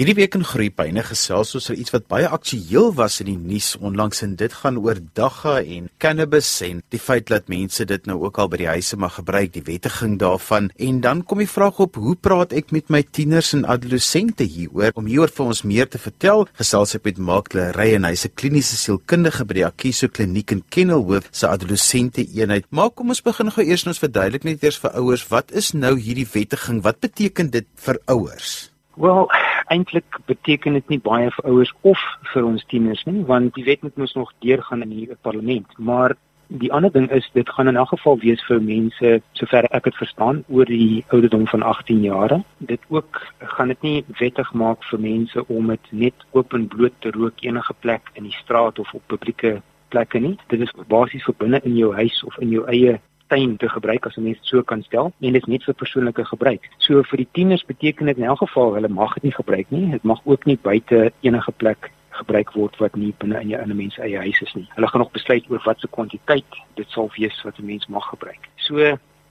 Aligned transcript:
Hierdie 0.00 0.16
week 0.16 0.32
in 0.38 0.46
Groepyne 0.48 1.02
gesels 1.04 1.50
ons 1.58 1.66
oor 1.68 1.76
iets 1.76 1.92
wat 1.92 2.06
baie 2.08 2.28
aktueel 2.32 2.86
was 2.96 3.18
in 3.20 3.26
die 3.28 3.36
nuus 3.36 3.74
onlangs 3.76 4.22
en 4.24 4.30
dit 4.40 4.54
gaan 4.62 4.78
oor 4.80 4.96
dagga 5.18 5.58
en 5.60 5.90
cannabis 6.00 6.48
en 6.64 6.78
die 6.94 7.00
feit 7.04 7.26
dat 7.28 7.52
mense 7.52 7.84
dit 7.84 8.08
nou 8.08 8.16
ook 8.22 8.40
al 8.40 8.48
by 8.48 8.62
die 8.62 8.70
huise 8.70 8.96
mag 8.96 9.18
gebruik, 9.18 9.52
die 9.52 9.64
wettiging 9.66 10.14
daarvan. 10.22 10.70
En 10.80 11.02
dan 11.04 11.20
kom 11.20 11.44
die 11.44 11.50
vraag 11.52 11.82
op, 11.84 12.00
hoe 12.00 12.14
praat 12.16 12.56
ek 12.56 12.72
met 12.72 12.88
my 12.88 13.02
tieners 13.04 13.52
en 13.58 13.68
adolessente 13.68 14.48
hieroor? 14.48 14.96
Om 14.96 15.12
hieroor 15.12 15.34
vir 15.36 15.52
ons 15.52 15.62
meer 15.68 15.92
te 15.92 16.00
vertel, 16.00 16.46
gesels 16.62 16.96
ek 16.96 17.04
met 17.10 17.20
Mark 17.20 17.52
Leray 17.52 17.92
en 17.98 18.08
hy's 18.08 18.24
'n 18.24 18.32
kliniese 18.32 18.80
sielkundige 18.80 19.44
by 19.44 19.60
die 19.60 19.68
Akiso 19.68 20.08
Kliniek 20.08 20.56
in 20.56 20.64
Kenilworth 20.70 21.28
se 21.30 21.44
adolessente 21.46 22.24
eenheid. 22.24 22.64
Maar 22.70 22.88
kom 22.88 23.12
ons 23.12 23.20
begin 23.20 23.52
gou 23.52 23.68
eers 23.68 23.84
ons 23.84 24.00
verduidelik 24.00 24.48
net 24.48 24.64
eers 24.64 24.80
vir 24.80 24.96
ouers, 24.96 25.28
wat 25.28 25.52
is 25.52 25.74
nou 25.74 25.98
hierdie 26.00 26.28
wettiging? 26.32 26.80
Wat 26.80 27.00
beteken 27.00 27.50
dit 27.50 27.66
vir 27.76 28.00
ouers? 28.06 28.70
Wel, 28.96 29.28
eintlik 29.70 30.18
beteken 30.26 30.78
dit 30.78 30.88
nie 30.88 31.00
baie 31.02 31.30
vir 31.36 31.46
ouers 31.52 31.70
of 31.86 32.00
vir 32.32 32.46
ons 32.46 32.64
tieners 32.72 33.04
nie, 33.06 33.22
want 33.28 33.54
die 33.54 33.64
wet 33.68 33.84
moet 33.86 33.96
mos 33.96 34.16
nog 34.18 34.32
deurgaan 34.44 34.82
in 34.82 34.90
die 34.96 35.08
parlement. 35.22 35.78
Maar 35.78 36.16
die 36.50 36.72
ander 36.74 36.90
ding 36.92 37.06
is 37.14 37.28
dit 37.32 37.48
gaan 37.48 37.68
in 37.70 37.76
elk 37.78 37.92
geval 37.94 38.18
wees 38.18 38.42
vir 38.48 38.58
mense 38.62 39.12
sover 39.38 39.68
ek 39.70 39.86
dit 39.86 39.98
verstaan 40.00 40.42
oor 40.50 40.66
die 40.66 41.04
ouderdom 41.14 41.46
van 41.52 41.62
18 41.62 42.02
jaar. 42.02 42.34
Dit 42.58 42.82
ook 42.88 43.20
gaan 43.54 43.70
dit 43.70 43.82
nie 43.86 44.04
wettig 44.18 44.50
maak 44.52 44.82
vir 44.90 45.00
mense 45.00 45.46
om 45.46 45.70
dit 45.70 45.92
net 46.06 46.26
oop 46.32 46.54
en 46.58 46.66
bloot 46.68 46.96
te 47.00 47.14
rook 47.14 47.44
enige 47.46 47.76
plek 47.80 48.10
in 48.14 48.26
die 48.26 48.38
straat 48.42 48.78
of 48.78 48.90
op 48.94 49.06
publieke 49.06 49.60
plekke 49.94 50.18
nie. 50.18 50.36
Dit 50.50 50.66
is 50.66 50.74
basies 50.90 51.24
vir 51.28 51.38
binne 51.38 51.62
in 51.62 51.78
jou 51.78 51.94
huis 51.94 52.24
of 52.26 52.38
in 52.42 52.50
jou 52.50 52.66
eie 52.66 52.98
tuin 53.30 53.56
te 53.56 53.68
gebruik 53.68 54.06
as 54.06 54.16
'n 54.16 54.22
mens 54.22 54.38
so 54.42 54.62
kan 54.62 54.82
stel 54.82 55.12
en 55.20 55.32
dit 55.32 55.42
is 55.42 55.48
net 55.48 55.64
vir 55.64 55.74
persoonlike 55.74 56.24
gebruik. 56.24 56.68
So 56.78 57.02
vir 57.02 57.16
die 57.16 57.28
tieners 57.32 57.64
beteken 57.64 58.06
dit 58.06 58.18
in 58.18 58.24
elk 58.24 58.38
geval 58.38 58.74
hulle 58.74 58.88
mag 58.88 59.14
dit 59.14 59.22
nie 59.22 59.38
gebruik 59.40 59.70
nie. 59.70 59.90
Dit 59.90 60.02
mag 60.02 60.20
ook 60.24 60.44
nie 60.44 60.58
buite 60.62 61.12
enige 61.20 61.52
plek 61.52 61.90
gebruik 62.10 62.52
word 62.52 62.76
wat 62.76 62.96
nie 62.96 63.14
binne 63.18 63.40
in 63.40 63.48
jou 63.48 63.62
in 63.62 63.70
'n 63.70 63.76
mens 63.76 63.98
eie 63.98 64.18
huis 64.18 64.40
is 64.40 64.54
nie. 64.54 64.68
Hulle 64.74 64.88
gaan 64.88 65.00
nog 65.00 65.12
besluit 65.12 65.50
oor 65.50 65.62
watter 65.64 65.88
kwantiteit 65.88 66.52
dit 66.74 66.88
sal 66.90 67.10
wees 67.16 67.42
wat 67.42 67.58
'n 67.58 67.66
mens 67.66 67.86
mag 67.86 68.08
gebruik. 68.08 68.48
So 68.56 68.76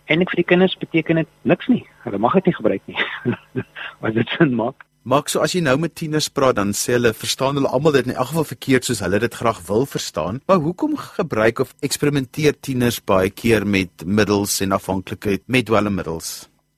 eintlik 0.05 0.29
vir 0.29 0.41
die 0.43 0.51
kinders 0.51 0.77
beteken 0.77 1.15
dit 1.15 1.27
niks 1.41 1.67
nie. 1.67 1.85
Hulle 2.03 2.17
mag 2.17 2.33
dit 2.33 2.45
nie 2.45 2.55
gebruik 2.55 2.81
nie. 2.85 2.97
wat 4.01 4.13
dit 4.13 4.29
sin 4.37 4.55
maak. 4.55 4.88
Maar 5.09 5.25
so 5.25 5.41
as 5.41 5.55
jy 5.55 5.63
nou 5.65 5.73
met 5.81 5.95
tieners 5.97 6.27
praat 6.29 6.59
dan 6.59 6.69
sê 6.77 6.93
hulle 6.93 7.09
verstaan 7.17 7.57
hulle 7.57 7.69
almal 7.73 7.95
dit 7.95 8.05
in 8.05 8.13
elk 8.13 8.29
geval 8.29 8.45
verkeerd 8.45 8.85
soos 8.85 8.99
hulle 9.01 9.17
dit 9.23 9.37
graag 9.39 9.63
wil 9.65 9.87
verstaan. 9.89 10.37
Maar 10.45 10.61
hoekom 10.61 10.93
gebruik 11.01 11.63
of 11.63 11.71
eksperimenteer 11.87 12.53
tieners 12.67 12.99
baie 13.01 13.31
keer 13.33 13.65
met 13.65 14.05
middels 14.05 14.59
en 14.61 14.77
afhanklikheid 14.77 15.41
met 15.47 15.65
dwelmmiddels? 15.65 16.29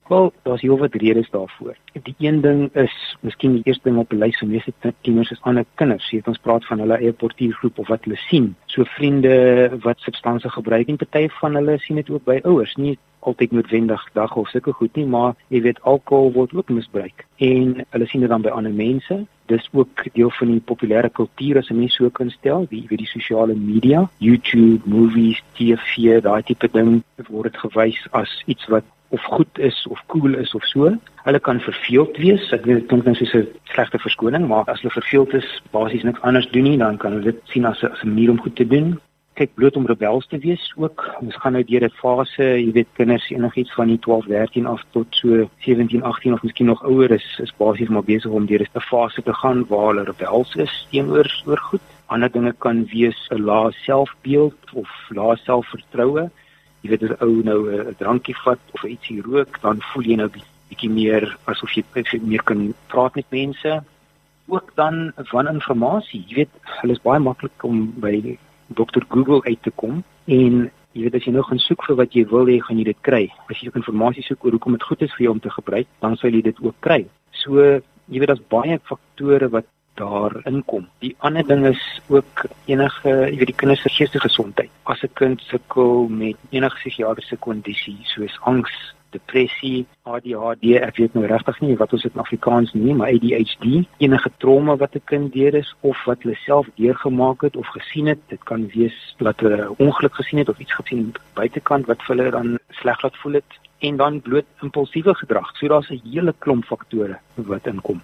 Wel, 0.08 0.32
daar's 0.48 0.64
heel 0.64 0.80
wat 0.80 0.96
redes 1.04 1.28
daarvoor. 1.36 1.76
Die 2.08 2.16
een 2.20 2.40
ding 2.42 2.64
is, 2.76 2.96
miskien 3.20 3.58
die 3.58 3.68
eerste 3.68 3.90
ding 3.90 4.00
op 4.00 4.10
die 4.16 4.20
lys 4.24 4.40
van 4.40 4.52
meeste 4.52 4.96
tieners 5.02 5.36
is 5.36 5.44
ander 5.44 5.68
kinders. 5.76 6.08
Jy 6.08 6.22
weet 6.22 6.32
ons 6.32 6.44
praat 6.48 6.66
van 6.72 6.80
hulle 6.86 7.04
eie 7.04 7.12
portuïergroep 7.12 7.84
of 7.84 7.92
wat 7.92 8.08
hulle 8.08 8.20
sien. 8.30 8.54
So 8.72 8.88
vriende 8.96 9.36
wat 9.84 10.00
substansie 10.08 10.56
gebruik 10.56 10.88
en 10.88 11.04
party 11.04 11.28
van 11.42 11.60
hulle 11.60 11.80
sien 11.84 12.00
dit 12.00 12.16
ook 12.16 12.24
by 12.28 12.40
ouers. 12.48 12.80
Nie 12.80 12.96
altyd 13.22 13.52
noodwendig 13.52 14.04
dag 14.14 14.36
of 14.36 14.50
sulke 14.50 14.74
goed 14.74 14.96
nie, 14.96 15.06
maar 15.06 15.36
jy 15.54 15.62
weet 15.68 15.82
alkohol 15.82 16.32
word 16.38 16.54
ook 16.58 16.70
misbruik 16.70 17.26
en 17.38 17.76
hulle 17.90 18.08
sien 18.10 18.24
dit 18.26 18.30
dan 18.30 18.46
by 18.46 18.54
ander 18.54 18.74
mense. 18.74 19.18
Dis 19.52 19.68
ook 19.74 20.06
deel 20.16 20.32
van 20.38 20.54
die 20.54 20.64
populêre 20.72 21.10
kultuur 21.12 21.58
as 21.58 21.70
'n 21.70 21.80
mens 21.80 21.96
so 21.96 22.10
kan 22.10 22.30
stel, 22.30 22.66
wie 22.70 22.86
weet 22.90 23.04
die 23.04 23.14
sosiale 23.18 23.56
media, 23.56 24.10
YouTube, 24.18 24.82
movies, 24.86 25.44
TV, 25.54 26.22
daai 26.22 26.44
tipe 26.44 26.68
ding 26.72 27.04
word 27.30 27.52
dit 27.52 27.62
gewys 27.62 28.08
as 28.12 28.44
iets 28.46 28.68
wat 28.68 28.84
of 29.10 29.22
goed 29.22 29.60
is 29.60 29.88
of 29.90 30.00
cool 30.08 30.36
is 30.36 30.54
of 30.56 30.64
so. 30.64 30.98
Hulle 31.24 31.40
kan 31.40 31.60
verveeld 31.60 32.18
wees. 32.18 32.52
Ek 32.52 32.66
weet 32.66 32.80
dit 32.80 32.88
klink 32.88 33.06
nou 33.06 33.16
soos 33.16 33.34
'n 33.34 33.48
slegte 33.64 34.00
verskoning, 34.00 34.48
maar 34.48 34.66
as 34.66 34.82
hulle 34.82 34.94
verveeld 34.94 35.34
is, 35.34 35.62
basies 35.72 36.04
niks 36.04 36.22
anders 36.22 36.50
doen 36.50 36.64
nie, 36.64 36.78
dan 36.78 36.98
kan 36.98 37.12
hulle 37.12 37.24
dit 37.24 37.42
sien 37.44 37.66
as 37.66 37.84
'n 37.84 38.08
manier 38.08 38.30
om 38.30 38.40
goed 38.40 38.56
te 38.56 38.68
doen 38.68 39.00
kyk 39.42 39.56
bloot 39.58 39.78
om 39.80 39.88
rebels 39.90 40.28
te 40.30 40.38
wees 40.42 40.64
ook. 40.78 41.04
Ons 41.22 41.38
gaan 41.42 41.56
nou 41.58 41.64
deur 41.66 41.86
'n 41.86 41.98
fase, 42.02 42.46
jy 42.66 42.72
weet 42.78 42.90
kinders 42.98 43.30
enigiets 43.30 43.74
van 43.74 43.88
die 43.88 44.00
12, 44.00 44.26
13 44.26 44.68
af 44.68 44.82
tot 44.92 45.08
so 45.10 45.50
17, 45.66 46.04
18 46.04 46.34
of 46.34 46.44
miskien 46.44 46.68
nog 46.68 46.84
ouer 46.84 47.12
is, 47.12 47.26
is 47.42 47.54
basies 47.58 47.90
maar 47.90 48.04
besig 48.04 48.32
om 48.32 48.46
deur 48.46 48.62
'n 48.62 48.90
fase 48.92 49.22
te 49.22 49.34
gaan 49.34 49.66
waar 49.70 49.88
hulle 49.88 50.04
rebels 50.04 50.56
is 50.56 50.88
teenoor 50.92 51.28
oor 51.46 51.58
goed. 51.58 51.82
Ander 52.08 52.32
dinge 52.32 52.54
kan 52.60 52.86
wees 52.86 53.20
'n 53.32 53.42
lae 53.42 53.72
selfbeeld 53.72 54.62
of 54.74 54.90
lae 55.10 55.36
selfvertroue. 55.38 56.30
Jy 56.82 56.90
weet 56.90 57.04
as 57.04 57.20
ou 57.22 57.42
nou 57.44 57.62
'n 57.72 57.96
drankie 57.98 58.36
vat 58.44 58.60
of 58.74 58.84
ietsie 58.84 59.22
rook, 59.22 59.62
dan 59.62 59.82
voel 59.82 60.04
jy 60.04 60.16
nou 60.16 60.30
bietjie 60.70 60.90
meer 60.90 61.38
asof 61.46 61.72
jy 61.74 61.84
meer 62.22 62.44
kan 62.44 62.74
praat 62.88 63.16
met 63.16 63.26
mense. 63.30 63.84
Ook 64.48 64.72
dan 64.76 65.14
van 65.16 65.48
inligting. 65.48 66.28
Jy 66.28 66.36
weet, 66.36 66.54
hulle 66.82 66.94
is 66.94 67.02
baie 67.02 67.20
maklik 67.20 67.64
om 67.64 67.94
by 68.00 68.38
Dr 68.76 69.04
Google 69.10 69.42
uit 69.44 69.62
te 69.64 69.72
kom 69.76 70.04
en 70.26 70.72
jy 70.94 71.04
weet 71.06 71.16
as 71.16 71.28
jy 71.28 71.34
nou 71.36 71.44
gaan 71.48 71.62
soek 71.64 71.86
vir 71.88 71.96
wat 71.96 72.16
jy 72.16 72.26
wil 72.32 72.50
hê, 72.50 72.60
gaan 72.60 72.78
jy 72.78 72.88
dit 72.92 73.02
kry. 73.02 73.24
As 73.50 73.60
jy 73.60 73.70
ook 73.70 73.80
inligting 73.80 74.28
soek 74.28 74.46
oor 74.46 74.58
hoekom 74.58 74.78
dit 74.78 74.88
goed 74.90 75.02
is 75.02 75.14
vir 75.18 75.26
jou 75.28 75.36
om 75.36 75.40
te 75.40 75.50
gebruik, 75.50 75.88
dan 76.04 76.18
sal 76.18 76.36
jy 76.36 76.42
dit 76.42 76.58
ook 76.62 76.76
kry. 76.80 77.06
So 77.44 77.60
jy 78.12 78.20
weet 78.20 78.32
daar's 78.34 78.50
baie 78.52 78.80
faktore 78.90 79.50
wat 79.50 79.70
daar 80.00 80.36
inkom. 80.48 80.88
Die 81.00 81.16
ander 81.20 81.46
ding 81.48 81.66
is 81.68 81.82
ook 82.10 82.46
enige, 82.66 83.10
jy 83.10 83.38
weet 83.40 83.52
die 83.54 83.60
kinders 83.64 83.84
se 83.84 83.92
geestelike 83.92 84.28
gesondheid. 84.28 84.72
As 84.84 85.04
'n 85.04 85.14
kind 85.14 85.42
sukkel 85.42 86.08
met 86.10 86.38
enige 86.50 86.76
psigiatriese 86.76 87.38
kondisie 87.38 87.98
soos 88.04 88.38
angs, 88.42 88.72
depressie, 89.12 89.86
ADHD, 90.04 90.76
ek 90.82 90.98
weet 91.02 91.14
nou 91.18 91.26
regtig 91.30 91.60
nie 91.62 91.78
wat 91.80 91.94
ons 91.94 92.06
dit 92.06 92.14
in 92.16 92.24
Afrikaans 92.24 92.74
noem, 92.74 93.02
maar 93.02 93.14
ADHD, 93.14 93.84
enige 94.04 94.32
trauma 94.44 94.76
wat 94.84 94.96
'n 94.96 95.06
kind 95.06 95.34
deur 95.34 95.56
is 95.56 95.74
of 95.82 95.98
wat 96.06 96.24
hulle 96.24 96.36
self 96.46 96.68
deurgemaak 96.76 97.42
het 97.42 97.56
of 97.56 97.68
gesien 97.78 98.08
het, 98.08 98.20
dit 98.28 98.44
kan 98.44 98.68
wees 98.76 99.16
dat 99.18 99.40
hulle 99.40 99.74
ongeluk 99.78 100.16
gesien 100.16 100.40
het 100.40 100.50
of 100.50 100.60
iets 100.60 100.74
gesien 100.74 101.14
buitekant 101.34 101.86
wat 101.86 102.04
vir 102.04 102.16
hulle 102.16 102.32
dan 102.32 102.60
sleg 102.70 103.02
laat 103.04 103.18
voel 103.18 103.34
het 103.34 103.60
en 103.80 103.98
dan 103.98 104.22
bloot 104.22 104.46
impulsiewe 104.62 105.14
gedrag. 105.16 105.56
So 105.58 105.68
daar's 105.68 105.90
'n 105.90 106.02
hele 106.04 106.34
klomp 106.38 106.66
faktore 106.66 107.20
wat 107.36 107.68
inkom. 107.68 108.02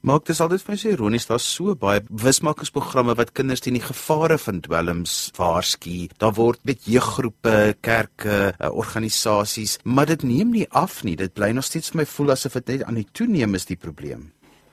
Maak 0.00 0.24
dit 0.24 0.38
altyd 0.40 0.62
vir 0.64 0.72
my 0.72 0.78
so 0.80 0.92
ironies, 0.94 1.26
daar's 1.28 1.44
so 1.44 1.74
baie 1.76 2.00
wismakingsprogramme 2.22 3.12
wat 3.18 3.34
kinders 3.36 3.60
teen 3.60 3.76
die 3.76 3.84
gevare 3.84 4.38
van 4.40 4.62
dwelms 4.64 5.16
waarsku. 5.36 6.08
Daar 6.16 6.32
word 6.38 6.64
met 6.64 6.88
jeuggroepe, 6.88 7.76
kerke, 7.84 8.40
uh, 8.54 8.72
organisasies, 8.72 9.76
maar 9.84 10.08
dit 10.08 10.24
neem 10.24 10.56
nie 10.56 10.66
af 10.72 11.02
nie. 11.04 11.18
Dit 11.20 11.36
bly 11.36 11.52
nog 11.52 11.68
steeds 11.68 11.92
vir 11.92 12.00
my 12.00 12.08
voel 12.08 12.32
asof 12.32 12.56
dit 12.62 12.78
net 12.78 12.88
aan 12.88 12.96
die 13.02 13.08
toeneem 13.12 13.60
is 13.60 13.68
die 13.68 13.76
probleem 13.76 14.30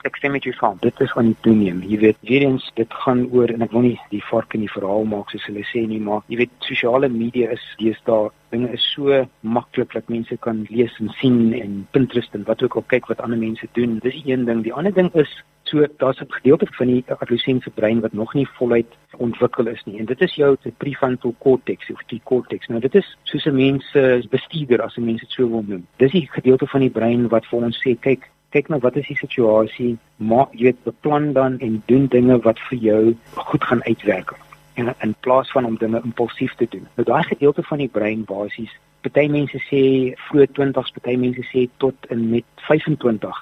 ek 0.08 0.18
stem 0.20 0.36
met 0.38 0.48
jou 0.48 0.54
saam. 0.56 0.80
Dit 0.82 1.00
is 1.04 1.14
van 1.16 1.30
die 1.30 1.38
toeneem. 1.46 1.84
Jy 1.88 2.00
weet, 2.06 2.18
weer 2.30 2.48
eens 2.48 2.72
dit 2.80 2.98
gaan 3.04 3.26
oor 3.36 3.52
en 3.54 3.66
ek 3.66 3.76
wil 3.76 3.86
nie 3.88 3.98
die 4.14 4.24
vark 4.32 4.56
in 4.58 4.66
die 4.66 4.72
verhaal 4.72 5.06
maak 5.10 5.32
soos 5.34 5.46
hulle 5.50 5.66
sê 5.68 5.84
nie, 5.88 6.00
maar 6.04 6.24
jy 6.32 6.42
weet 6.44 6.68
sosiale 6.70 7.10
media 7.12 7.52
is 7.56 7.64
deesdae 7.82 8.32
dinge 8.52 8.72
is 8.72 8.86
so 8.94 9.26
maklik 9.44 9.92
dat 9.94 10.08
mense 10.10 10.38
kan 10.44 10.64
lees 10.72 10.94
en 11.04 11.12
sien 11.20 11.52
en 11.58 11.82
Pinterest 11.92 12.36
en 12.36 12.46
wat 12.48 12.64
ook 12.64 12.80
al 12.80 12.86
kyk 12.94 13.10
wat 13.12 13.22
ander 13.24 13.40
mense 13.40 13.68
doen. 13.76 14.00
Dis 14.04 14.22
een 14.24 14.46
ding. 14.48 14.64
Die 14.64 14.74
ander 14.74 14.94
ding 14.96 15.12
is 15.20 15.32
so 15.68 15.86
daar's 16.00 16.22
'n 16.22 16.32
gedeelte 16.32 16.68
van 16.72 16.88
die 16.88 17.04
adolescente 17.08 17.70
brein 17.70 18.00
wat 18.00 18.14
nog 18.14 18.34
nie 18.34 18.48
voluit 18.48 18.88
ontwikkel 19.18 19.68
is 19.68 19.84
nie. 19.86 20.00
En 20.00 20.06
dit 20.06 20.22
is 20.22 20.36
jou 20.36 20.56
prefrontal 20.78 21.36
cortex 21.40 21.92
of 21.92 22.02
die 22.08 22.22
cortex. 22.24 22.68
Nou 22.68 22.80
dit 22.80 22.96
is 22.96 23.18
soos 23.24 23.46
'n 23.46 23.56
mens 23.56 23.92
se 23.92 24.24
bestuurder 24.30 24.82
as 24.82 24.98
'n 24.98 25.06
mens 25.06 25.20
dit 25.20 25.32
so 25.32 25.50
wil 25.50 25.64
noem. 25.68 25.88
Dis 25.98 26.12
die 26.12 26.28
gedeelte 26.32 26.68
van 26.68 26.80
die 26.80 26.90
brein 26.90 27.28
wat 27.28 27.46
vir 27.46 27.60
ons 27.60 27.78
sê, 27.78 28.00
kyk, 28.00 28.30
kyk 28.56 28.70
na 28.70 28.80
wat 28.80 28.96
is 28.96 29.08
die 29.08 29.20
situasie, 29.20 29.98
maak 30.18 30.54
jy 30.56 30.70
weet 30.70 30.84
beplan 30.88 31.34
dan 31.34 31.60
en 31.60 31.82
doen 31.92 32.08
dinge 32.08 32.40
wat 32.46 32.60
vir 32.70 32.78
jou 32.80 33.02
goed 33.36 33.64
gaan 33.64 33.84
uitwerk 33.84 34.36
en 34.78 34.94
in 35.02 35.16
plaas 35.26 35.52
van 35.52 35.66
om 35.66 35.78
dinge 35.78 36.02
impulsief 36.06 36.54
te 36.56 36.68
doen. 36.70 36.86
Nou 36.96 37.06
daai 37.08 37.24
gedeelte 37.24 37.64
van 37.66 37.82
die 37.82 37.90
brein 37.90 38.24
basies, 38.30 38.74
party 39.02 39.26
mense 39.34 39.60
sê 39.66 39.82
vroeg 40.28 40.54
20s, 40.60 40.94
party 40.94 41.16
mense 41.18 41.46
sê 41.50 41.66
tot 41.82 42.10
in 42.14 42.30
met 42.30 42.46
25 42.70 43.40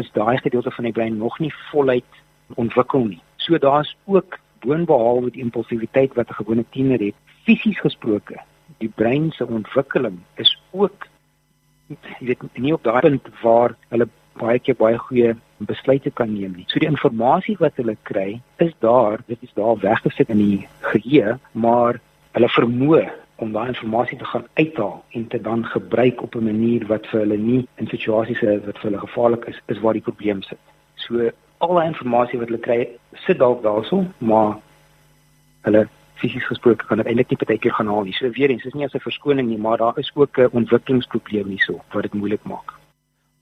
is 0.00 0.10
daai 0.16 0.38
gedeelte 0.42 0.72
van 0.74 0.88
die 0.88 0.94
brein 0.96 1.18
nog 1.20 1.38
nie 1.38 1.52
voluit 1.70 2.22
ontwikkel 2.58 3.04
nie. 3.12 3.20
So 3.36 3.58
daar's 3.58 3.94
ook 4.04 4.38
boonbehalwe 4.66 5.30
die 5.30 5.42
impulsiwiteit 5.42 6.14
wat 6.18 6.30
'n 6.30 6.40
gewone 6.40 6.64
tiener 6.70 6.98
het, 6.98 7.14
fisies 7.44 7.80
gesproke, 7.80 8.36
die 8.78 8.88
brein 8.88 9.30
se 9.30 9.46
ontwikkeling 9.46 10.18
is 10.36 10.58
ook 10.70 11.06
jy 11.86 12.26
weet 12.26 12.42
nie 12.56 12.72
op 12.72 12.84
daai 12.84 13.00
punt 13.00 13.28
waar 13.42 13.76
hulle 13.88 14.08
baie 14.40 14.58
keer 14.58 14.76
baie 14.78 14.98
goeie 14.98 15.34
besluite 15.66 16.10
kan 16.10 16.32
neem 16.32 16.54
nie. 16.56 16.66
So 16.68 16.80
die 16.82 16.88
inligting 16.88 17.58
wat 17.60 17.76
hulle 17.76 17.96
kry 18.02 18.40
is 18.58 18.72
daar, 18.80 19.22
dit 19.26 19.38
is 19.42 19.52
daar 19.54 19.78
weggesit 19.78 20.30
in 20.30 20.38
die 20.38 20.68
geheue, 20.80 21.38
maar 21.52 22.00
hulle 22.32 22.48
vermoë 22.48 23.04
om 23.42 23.52
daai 23.52 23.72
inligting 23.72 24.18
te 24.18 24.30
gaan 24.32 24.46
uithaal 24.54 25.04
en 25.18 25.26
te 25.28 25.40
dan 25.40 25.64
gebruik 25.66 26.22
op 26.22 26.34
'n 26.34 26.44
manier 26.44 26.86
wat 26.86 27.06
vir 27.06 27.20
hulle 27.20 27.38
nie 27.38 27.68
in 27.76 27.86
situasies 27.86 28.42
is 28.42 28.64
wat 28.66 28.78
vir 28.78 28.90
hulle 28.90 29.06
gevaarlik 29.06 29.44
is, 29.44 29.60
is 29.66 29.80
waar 29.80 29.92
die 29.92 30.08
probleem 30.08 30.42
sit. 30.42 30.58
So 30.94 31.30
al 31.58 31.74
die 31.80 31.86
inligting 31.86 32.40
wat 32.40 32.48
hulle 32.48 32.66
kry 32.68 32.88
sit 33.26 33.38
dalk 33.38 33.62
daarso, 33.62 34.04
maar 34.18 34.58
hulle 35.62 35.88
fisies 36.14 36.46
gesproke 36.46 36.86
kan 36.86 37.00
dit 37.00 37.06
eintlik 37.06 37.30
nie 37.30 37.46
baie 37.46 37.58
keer 37.58 37.72
gaan 37.72 37.90
haal 37.90 38.04
nie. 38.04 38.12
So 38.12 38.30
weer 38.30 38.50
eens, 38.50 38.62
dis 38.62 38.74
nie 38.74 38.84
as 38.84 38.94
'n 38.94 39.08
verskoning 39.08 39.48
nie, 39.48 39.58
maar 39.58 39.78
daar 39.78 39.98
is 39.98 40.10
ook 40.14 40.38
'n 40.38 40.50
ontwikkelingsprobleem 40.52 41.48
hierso 41.48 41.80
wat 41.92 42.02
dit 42.02 42.14
moeilik 42.14 42.44
maak. 42.44 42.81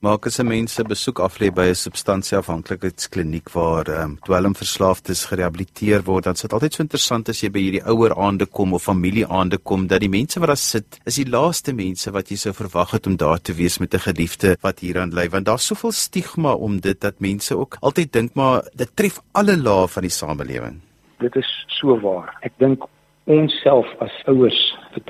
Maak 0.00 0.24
as 0.30 0.38
mense 0.40 0.80
besoek 0.80 1.18
aflê 1.20 1.50
by 1.52 1.66
'n 1.68 1.76
substansieafhanklikheidskliniek 1.76 3.50
waar 3.52 3.84
ehm 3.84 4.02
um, 4.02 4.12
dwelmverslaafdes 4.24 5.26
gerehabiliteer 5.28 6.00
word, 6.06 6.24
dan 6.24 6.32
is 6.32 6.40
dit 6.40 6.52
altyd 6.56 6.72
so 6.72 6.82
interessant 6.82 7.28
as 7.28 7.42
jy 7.42 7.50
by 7.52 7.60
hierdie 7.60 7.82
ouer 7.84 8.14
aande 8.16 8.46
kom 8.46 8.72
of 8.72 8.82
familie 8.88 9.26
aande 9.28 9.58
kom 9.58 9.88
dat 9.88 10.00
die 10.00 10.08
mense 10.08 10.40
wat 10.40 10.48
daar 10.48 10.56
sit, 10.56 10.96
is 11.04 11.20
die 11.20 11.28
laaste 11.28 11.74
mense 11.76 12.10
wat 12.16 12.30
jy 12.30 12.36
sou 12.36 12.52
verwag 12.56 12.94
het 12.96 13.06
om 13.06 13.16
daar 13.16 13.42
te 13.42 13.52
wees 13.52 13.76
met 13.78 13.92
'n 13.94 14.06
geliefde 14.08 14.56
wat 14.62 14.80
hieraan 14.80 15.12
ly, 15.12 15.28
want 15.28 15.44
daar's 15.44 15.66
soveel 15.66 15.92
stigma 15.92 16.54
om 16.54 16.80
dit 16.80 17.00
dat 17.00 17.20
mense 17.20 17.52
ook 17.54 17.76
altyd 17.82 18.12
dink 18.12 18.34
maar 18.34 18.62
dit 18.74 18.96
tref 18.96 19.20
alle 19.32 19.56
lae 19.56 19.86
van 19.86 20.02
die 20.02 20.16
samelewing. 20.20 20.80
Dit 21.18 21.36
is 21.36 21.66
so 21.68 22.00
waar. 22.00 22.38
Ek 22.40 22.52
dink 22.58 22.80
ons 23.24 23.52
self 23.62 23.86
as 24.00 24.14
ouers 24.26 24.60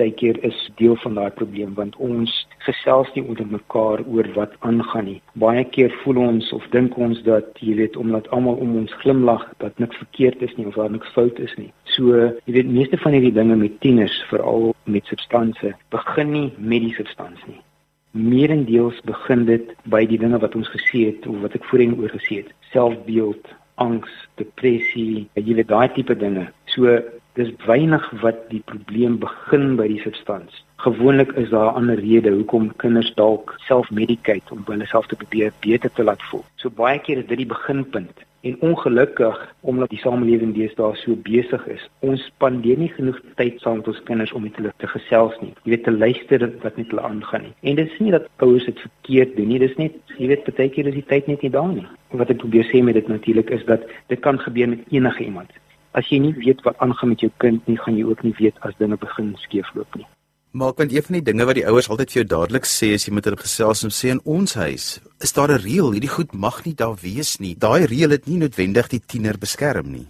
baie 0.00 0.12
keer 0.16 0.38
is 0.44 0.56
deel 0.76 0.96
van 1.02 1.14
daai 1.18 1.30
probleem 1.36 1.74
want 1.76 1.96
ons 2.04 2.32
gesels 2.66 3.08
nie 3.14 3.22
onder 3.22 3.46
mekaar 3.46 4.02
oor 4.06 4.28
wat 4.36 4.56
aangaan 4.66 5.06
nie. 5.08 5.20
Baie 5.34 5.64
keer 5.64 5.92
voel 6.02 6.20
ons 6.24 6.50
of 6.56 6.66
dink 6.74 6.96
ons 6.98 7.20
dat 7.26 7.60
jy 7.64 7.76
weet 7.78 7.96
omdat 8.00 8.28
almal 8.36 8.60
om 8.64 8.76
ons 8.82 8.92
glimlag 9.02 9.44
dat 9.64 9.78
niks 9.78 10.00
verkeerd 10.02 10.42
is 10.42 10.54
nie 10.56 10.66
of 10.66 10.78
daar 10.80 10.90
niks 10.90 11.12
fout 11.16 11.38
is 11.38 11.54
nie. 11.58 11.70
So 11.96 12.16
jy 12.46 12.56
weet 12.58 12.72
meeste 12.72 13.00
van 13.00 13.16
hierdie 13.16 13.34
dinge 13.36 13.56
met 13.56 13.80
tieners, 13.84 14.16
veral 14.30 14.74
met 14.84 15.06
substansie, 15.10 15.74
begin 15.94 16.32
nie 16.32 16.48
met 16.58 16.86
die 16.86 16.94
substansie 16.98 17.54
nie. 17.54 17.62
Meerendeels 18.10 18.98
begin 19.06 19.44
dit 19.46 19.70
by 19.90 20.02
die 20.10 20.18
dinge 20.18 20.40
wat 20.42 20.56
ons 20.58 20.70
gesê 20.72 21.06
het 21.12 21.26
of 21.30 21.38
wat 21.44 21.54
ek 21.54 21.66
voorheen 21.70 21.94
oor 22.00 22.10
gesê 22.10 22.42
het. 22.42 22.50
Selfbeeld, 22.72 23.52
angs, 23.80 24.10
depressie, 24.40 25.28
jy 25.38 25.54
weet 25.54 25.70
daai 25.70 25.88
tipe 25.94 26.16
dinge. 26.18 26.48
So 26.74 26.98
dis 27.38 27.50
weinig 27.66 28.06
wat 28.22 28.48
die 28.50 28.62
probleem 28.66 29.18
begin 29.22 29.76
by 29.78 29.86
die 29.90 30.00
substans. 30.02 30.64
Gewoonlik 30.82 31.32
is 31.42 31.50
daar 31.50 31.72
'n 31.72 31.76
ander 31.80 31.98
rede 31.98 32.30
hoekom 32.30 32.72
kinders 32.76 33.12
dalk 33.14 33.54
self-medicate 33.68 34.50
om 34.50 34.64
hulle 34.66 34.86
self 34.86 35.06
te 35.06 35.16
probeer 35.16 35.52
beter 35.60 35.92
te 35.92 36.04
laat 36.04 36.22
voel. 36.22 36.44
So 36.56 36.70
baie 36.70 36.98
keer 36.98 37.18
is 37.18 37.26
dit 37.26 37.36
die 37.36 37.46
beginpunt. 37.46 38.24
En 38.40 38.60
ongelukkig 38.60 39.54
omdat 39.60 39.88
die 39.88 39.98
samelewing 39.98 40.54
deesdae 40.54 40.94
so 40.96 41.16
besig 41.16 41.66
is, 41.66 41.88
ons 41.98 42.24
spandeer 42.24 42.78
nie 42.78 42.88
genoeg 42.88 43.20
tyd 43.36 43.60
saam 43.60 43.76
met 43.76 43.88
ons 43.88 44.02
kinders 44.02 44.32
om 44.32 44.42
met 44.42 44.56
hulle 44.56 44.72
te 44.76 44.86
gesels 44.86 45.36
nie. 45.40 45.52
Jy 45.62 45.70
weet 45.70 45.84
te 45.84 45.92
luister 45.92 46.52
wat 46.62 46.76
met 46.76 46.88
hulle 46.88 47.02
aangaan 47.02 47.42
nie. 47.42 47.54
En 47.60 47.74
dit 47.74 47.92
is 47.92 47.98
nie 47.98 48.10
dat 48.10 48.28
ouers 48.36 48.64
dit 48.64 48.80
verkeerd 48.80 49.36
doen 49.36 49.48
nie, 49.48 49.58
dis 49.58 49.76
net 49.76 49.92
jy 50.16 50.26
weet 50.26 50.56
baie 50.56 50.70
keer 50.70 50.86
is 50.86 50.94
die 50.94 51.10
tyd 51.12 51.26
net 51.26 51.42
nie 51.42 51.50
daar 51.50 51.72
nie. 51.72 51.86
Wat 52.10 52.30
ek 52.30 52.38
probeer 52.38 52.64
sê 52.64 52.82
met 52.82 52.94
dit 52.94 53.08
natuurlik 53.08 53.50
is 53.50 53.64
dat 53.64 53.84
dit 54.08 54.20
kan 54.20 54.38
gebeur 54.38 54.68
met 54.68 54.88
enige 54.88 55.24
iemand 55.24 55.52
as 55.92 56.08
jy 56.10 56.20
nie 56.22 56.34
weet 56.38 56.62
wat 56.66 56.78
aangaan 56.78 57.14
met 57.14 57.20
jou 57.20 57.30
kind 57.42 57.66
nie, 57.66 57.78
gaan 57.78 57.96
jy 57.98 58.04
ook 58.06 58.22
nie 58.22 58.34
weet 58.38 58.58
as 58.66 58.76
dinge 58.78 58.96
begin 59.00 59.34
skeefloop 59.42 59.98
nie. 59.98 60.06
Maar 60.50 60.72
want 60.76 60.92
een 60.92 61.02
van 61.02 61.14
die 61.14 61.22
dinge 61.22 61.44
wat 61.46 61.54
die 61.54 61.66
ouers 61.66 61.88
altyd 61.88 62.10
vir 62.10 62.20
jou 62.20 62.28
dadelik 62.30 62.64
sê 62.66 62.94
as 62.94 63.04
jy 63.06 63.12
met 63.14 63.26
hulle 63.28 63.38
gesels 63.38 63.84
en 63.86 63.92
sê 63.94 64.10
in 64.10 64.22
ons 64.24 64.54
huis, 64.58 64.86
is 65.22 65.32
daar 65.32 65.52
'n 65.52 65.62
reël, 65.62 65.92
hierdie 65.92 66.14
goed 66.16 66.32
mag 66.34 66.64
nie 66.64 66.74
daar 66.74 66.96
wees 67.02 67.38
nie. 67.38 67.54
Daai 67.54 67.86
reël 67.86 68.10
het 68.10 68.26
nie 68.26 68.38
noodwendig 68.38 68.88
die 68.88 69.02
tiener 69.06 69.38
beskerm 69.38 69.92
nie. 69.92 70.06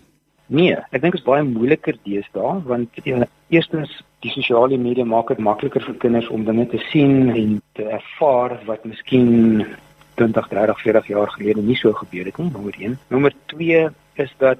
Nee, 0.46 0.76
ek 0.90 1.02
dink 1.02 1.12
dit 1.12 1.20
is 1.20 1.26
baie 1.26 1.42
moeiliker 1.42 1.96
deesdae 2.04 2.62
want 2.64 2.88
ja, 3.04 3.26
eerstens 3.48 4.02
die 4.20 4.30
sosiale 4.30 4.78
media 4.78 5.04
maak 5.04 5.28
dit 5.28 5.38
makliker 5.38 5.84
vir 5.84 5.94
kinders 5.94 6.28
om 6.28 6.44
dinge 6.44 6.66
te 6.66 6.80
sien 6.90 7.30
en 7.30 7.62
te 7.72 7.84
ervaar 7.84 8.58
wat 8.66 8.84
miskien 8.84 9.66
20, 10.14 10.48
30, 10.48 10.80
40 10.82 11.06
jaar 11.06 11.30
gelede 11.36 11.62
nie 11.62 11.76
so 11.76 11.92
gebeur 11.92 12.24
het 12.24 12.38
nie. 12.38 12.50
Nommer 12.50 12.74
1. 12.78 12.98
Nommer 13.08 13.32
2 13.46 13.88
is 14.14 14.32
dat 14.38 14.58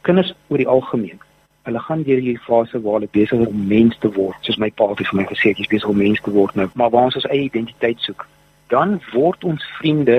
kinders 0.00 0.34
oor 0.48 0.58
die 0.58 0.68
algemeen. 0.68 1.20
Hulle 1.62 1.80
gaan 1.84 2.02
deur 2.02 2.20
hierdie 2.20 2.40
fase 2.40 2.80
waar 2.80 2.98
hulle 2.98 3.08
besig 3.12 3.40
is 3.40 3.46
om 3.46 3.66
mens 3.68 3.96
te 4.00 4.10
word 4.16 4.46
soos 4.46 4.56
my 4.62 4.70
pa 4.80 4.88
het 4.90 5.02
vir 5.04 5.18
my 5.20 5.26
gesê 5.28 5.52
jy's 5.52 5.68
besig 5.68 5.88
om 5.92 5.98
mens 6.00 6.20
te 6.24 6.32
word 6.32 6.56
nou. 6.56 6.68
Maar 6.74 6.92
waar 6.94 7.08
ons 7.10 7.18
ons 7.20 7.28
eie 7.28 7.48
identiteit 7.48 8.00
soek 8.06 8.26
dan 8.72 9.00
word 9.12 9.44
ons 9.44 9.64
vriende 9.78 10.18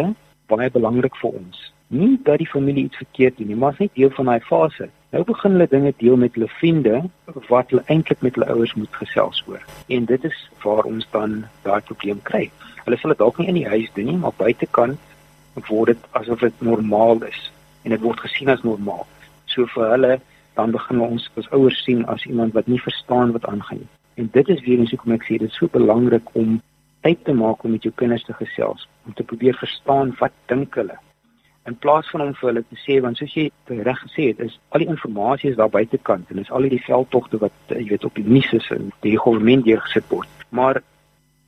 baie 0.52 0.70
belangrik 0.70 1.16
vir 1.22 1.38
ons. 1.40 1.62
Nie 1.88 2.18
dat 2.28 2.40
die 2.44 2.50
familie 2.50 2.86
iets 2.88 3.02
verkeerd 3.02 3.40
doen 3.40 3.50
nie 3.54 3.60
maar 3.64 3.76
net 3.80 3.96
deel 3.98 4.12
van 4.18 4.30
daai 4.32 4.44
fase. 4.48 4.90
Nou 5.12 5.24
begin 5.28 5.58
hulle 5.58 5.68
dinge 5.72 5.94
deel 6.04 6.20
met 6.24 6.38
hulle 6.38 6.50
vriende 6.60 7.02
wat 7.50 7.74
hulle 7.74 7.84
eintlik 7.88 8.22
met 8.22 8.38
hulle 8.38 8.52
ouers 8.54 8.76
moet 8.80 9.00
gesels 9.04 9.42
oor. 9.48 9.64
En 9.88 10.06
dit 10.12 10.28
is 10.30 10.44
waar 10.64 10.84
ons 10.92 11.08
dan 11.16 11.40
daai 11.66 11.82
probleem 11.90 12.22
kry. 12.30 12.46
Hulle 12.86 13.00
sal 13.02 13.16
dit 13.16 13.24
dalk 13.24 13.42
nie 13.42 13.50
in 13.50 13.60
die 13.64 13.72
huis 13.74 13.90
doen 13.96 14.12
nie 14.12 14.20
maar 14.20 14.38
buitekant 14.38 15.10
word 15.68 15.96
dit 15.96 16.06
asof 16.20 16.46
dit 16.46 16.62
normaal 16.62 17.26
is. 17.28 17.42
En 17.84 17.96
dit 17.96 18.06
word 18.06 18.22
gesien 18.28 18.54
as 18.54 18.62
normaal 18.68 19.08
So 19.52 19.68
vir 19.76 19.92
hulle 19.96 20.14
dan 20.56 20.72
begin 20.76 21.00
ons 21.02 21.30
as 21.40 21.50
ouers 21.56 21.84
sien 21.86 22.04
as 22.12 22.26
iemand 22.26 22.54
wat 22.58 22.68
nie 22.68 22.82
verstaan 22.82 23.32
wat 23.36 23.46
aangaan 23.46 23.84
nie. 23.84 23.92
En 24.20 24.28
dit 24.32 24.50
is 24.50 24.64
weer 24.66 24.80
eens 24.80 24.92
hoekom 24.92 25.16
ek 25.16 25.24
sê 25.28 25.38
dit 25.40 25.48
is 25.50 25.60
so 25.60 25.72
belangrik 25.72 26.28
om 26.36 26.60
tyd 27.02 27.24
te 27.26 27.34
maak 27.34 27.64
om 27.64 27.72
met 27.76 27.86
jou 27.88 27.94
kinders 27.96 28.26
te 28.28 28.36
gesels, 28.38 28.88
om 29.08 29.16
te 29.18 29.24
probeer 29.24 29.58
verstaan 29.58 30.12
wat 30.20 30.36
dink 30.52 30.76
hulle. 30.78 30.98
In 31.70 31.78
plaas 31.78 32.10
van 32.10 32.24
om 32.26 32.34
vir 32.34 32.50
hulle 32.50 32.64
te 32.68 32.78
sê 32.84 33.00
want 33.06 33.18
soos 33.18 33.34
jy 33.38 33.48
reg 33.70 34.00
gesê 34.04 34.32
het, 34.32 34.40
is 34.42 34.60
al 34.70 34.84
die 34.84 34.90
inligting 34.90 35.52
is 35.52 35.58
daar 35.58 35.74
buitekant 35.74 36.30
en 36.30 36.42
is 36.42 36.52
al 36.52 36.66
hierdie 36.66 36.84
veldtogte 36.86 37.40
wat 37.42 37.74
jy 37.74 37.86
weet 37.94 38.06
op 38.06 38.16
die 38.18 38.28
nuus 38.28 38.52
is 38.58 38.70
en 38.74 38.90
die 39.06 39.16
regering 39.16 39.64
deurgesit 39.66 40.08
word. 40.10 40.30
Maar 40.50 40.82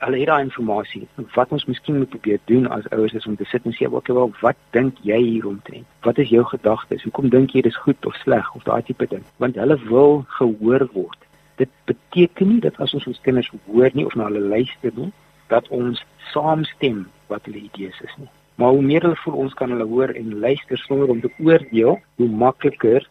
hulle 0.03 0.19
het 0.19 0.27
daai 0.27 0.43
inligting. 0.43 1.07
Wat 1.35 1.51
ons 1.55 1.65
miskien 1.65 1.97
moet 1.97 2.09
probeer 2.09 2.39
doen 2.51 2.67
as 2.67 2.87
ouers 2.89 3.13
is 3.13 3.25
om 3.29 3.35
te 3.35 3.45
sit 3.45 3.65
en 3.65 3.73
sê, 3.73 3.87
"Oké, 3.87 4.13
wel, 4.13 4.31
wat 4.41 4.55
dink 4.71 4.97
jy 5.01 5.17
hieromtrent? 5.17 5.85
Wat 6.01 6.17
is 6.17 6.29
jou 6.29 6.43
gedagtes? 6.43 7.03
Hoekom 7.03 7.29
dink 7.29 7.51
jy 7.51 7.61
dis 7.61 7.77
goed 7.77 8.05
of 8.05 8.15
sleg 8.15 8.55
of 8.55 8.63
daai 8.63 8.83
tipe 8.83 9.07
ding?" 9.07 9.23
Want 9.37 9.55
hulle 9.55 9.77
wil 9.89 10.25
gehoor 10.27 10.89
word. 10.93 11.17
Dit 11.55 11.69
beteken 11.85 12.47
nie 12.47 12.59
dat 12.59 12.79
as 12.79 12.93
ons 12.93 13.07
ons 13.07 13.21
kinders 13.21 13.51
hoor 13.65 13.89
nie 13.93 14.05
of 14.05 14.15
na 14.15 14.23
hulle 14.23 14.39
luister 14.39 14.91
nie, 14.95 15.11
dat 15.47 15.67
ons 15.67 16.03
saamstem 16.33 17.07
wat 17.27 17.45
hulle 17.45 17.57
idees 17.57 18.01
is 18.01 18.15
nie. 18.17 18.29
Maar 18.55 18.69
hoe 18.69 18.81
meer 18.81 19.01
hulle 19.01 19.15
voel 19.15 19.33
ons 19.33 19.53
kan 19.53 19.69
hulle 19.69 19.85
hoor 19.85 20.09
en 20.09 20.39
luister 20.39 20.77
sonder 20.77 21.09
om 21.09 21.21
te 21.21 21.31
oordeel, 21.39 21.99
hoe 22.15 22.29
makliker 22.29 23.07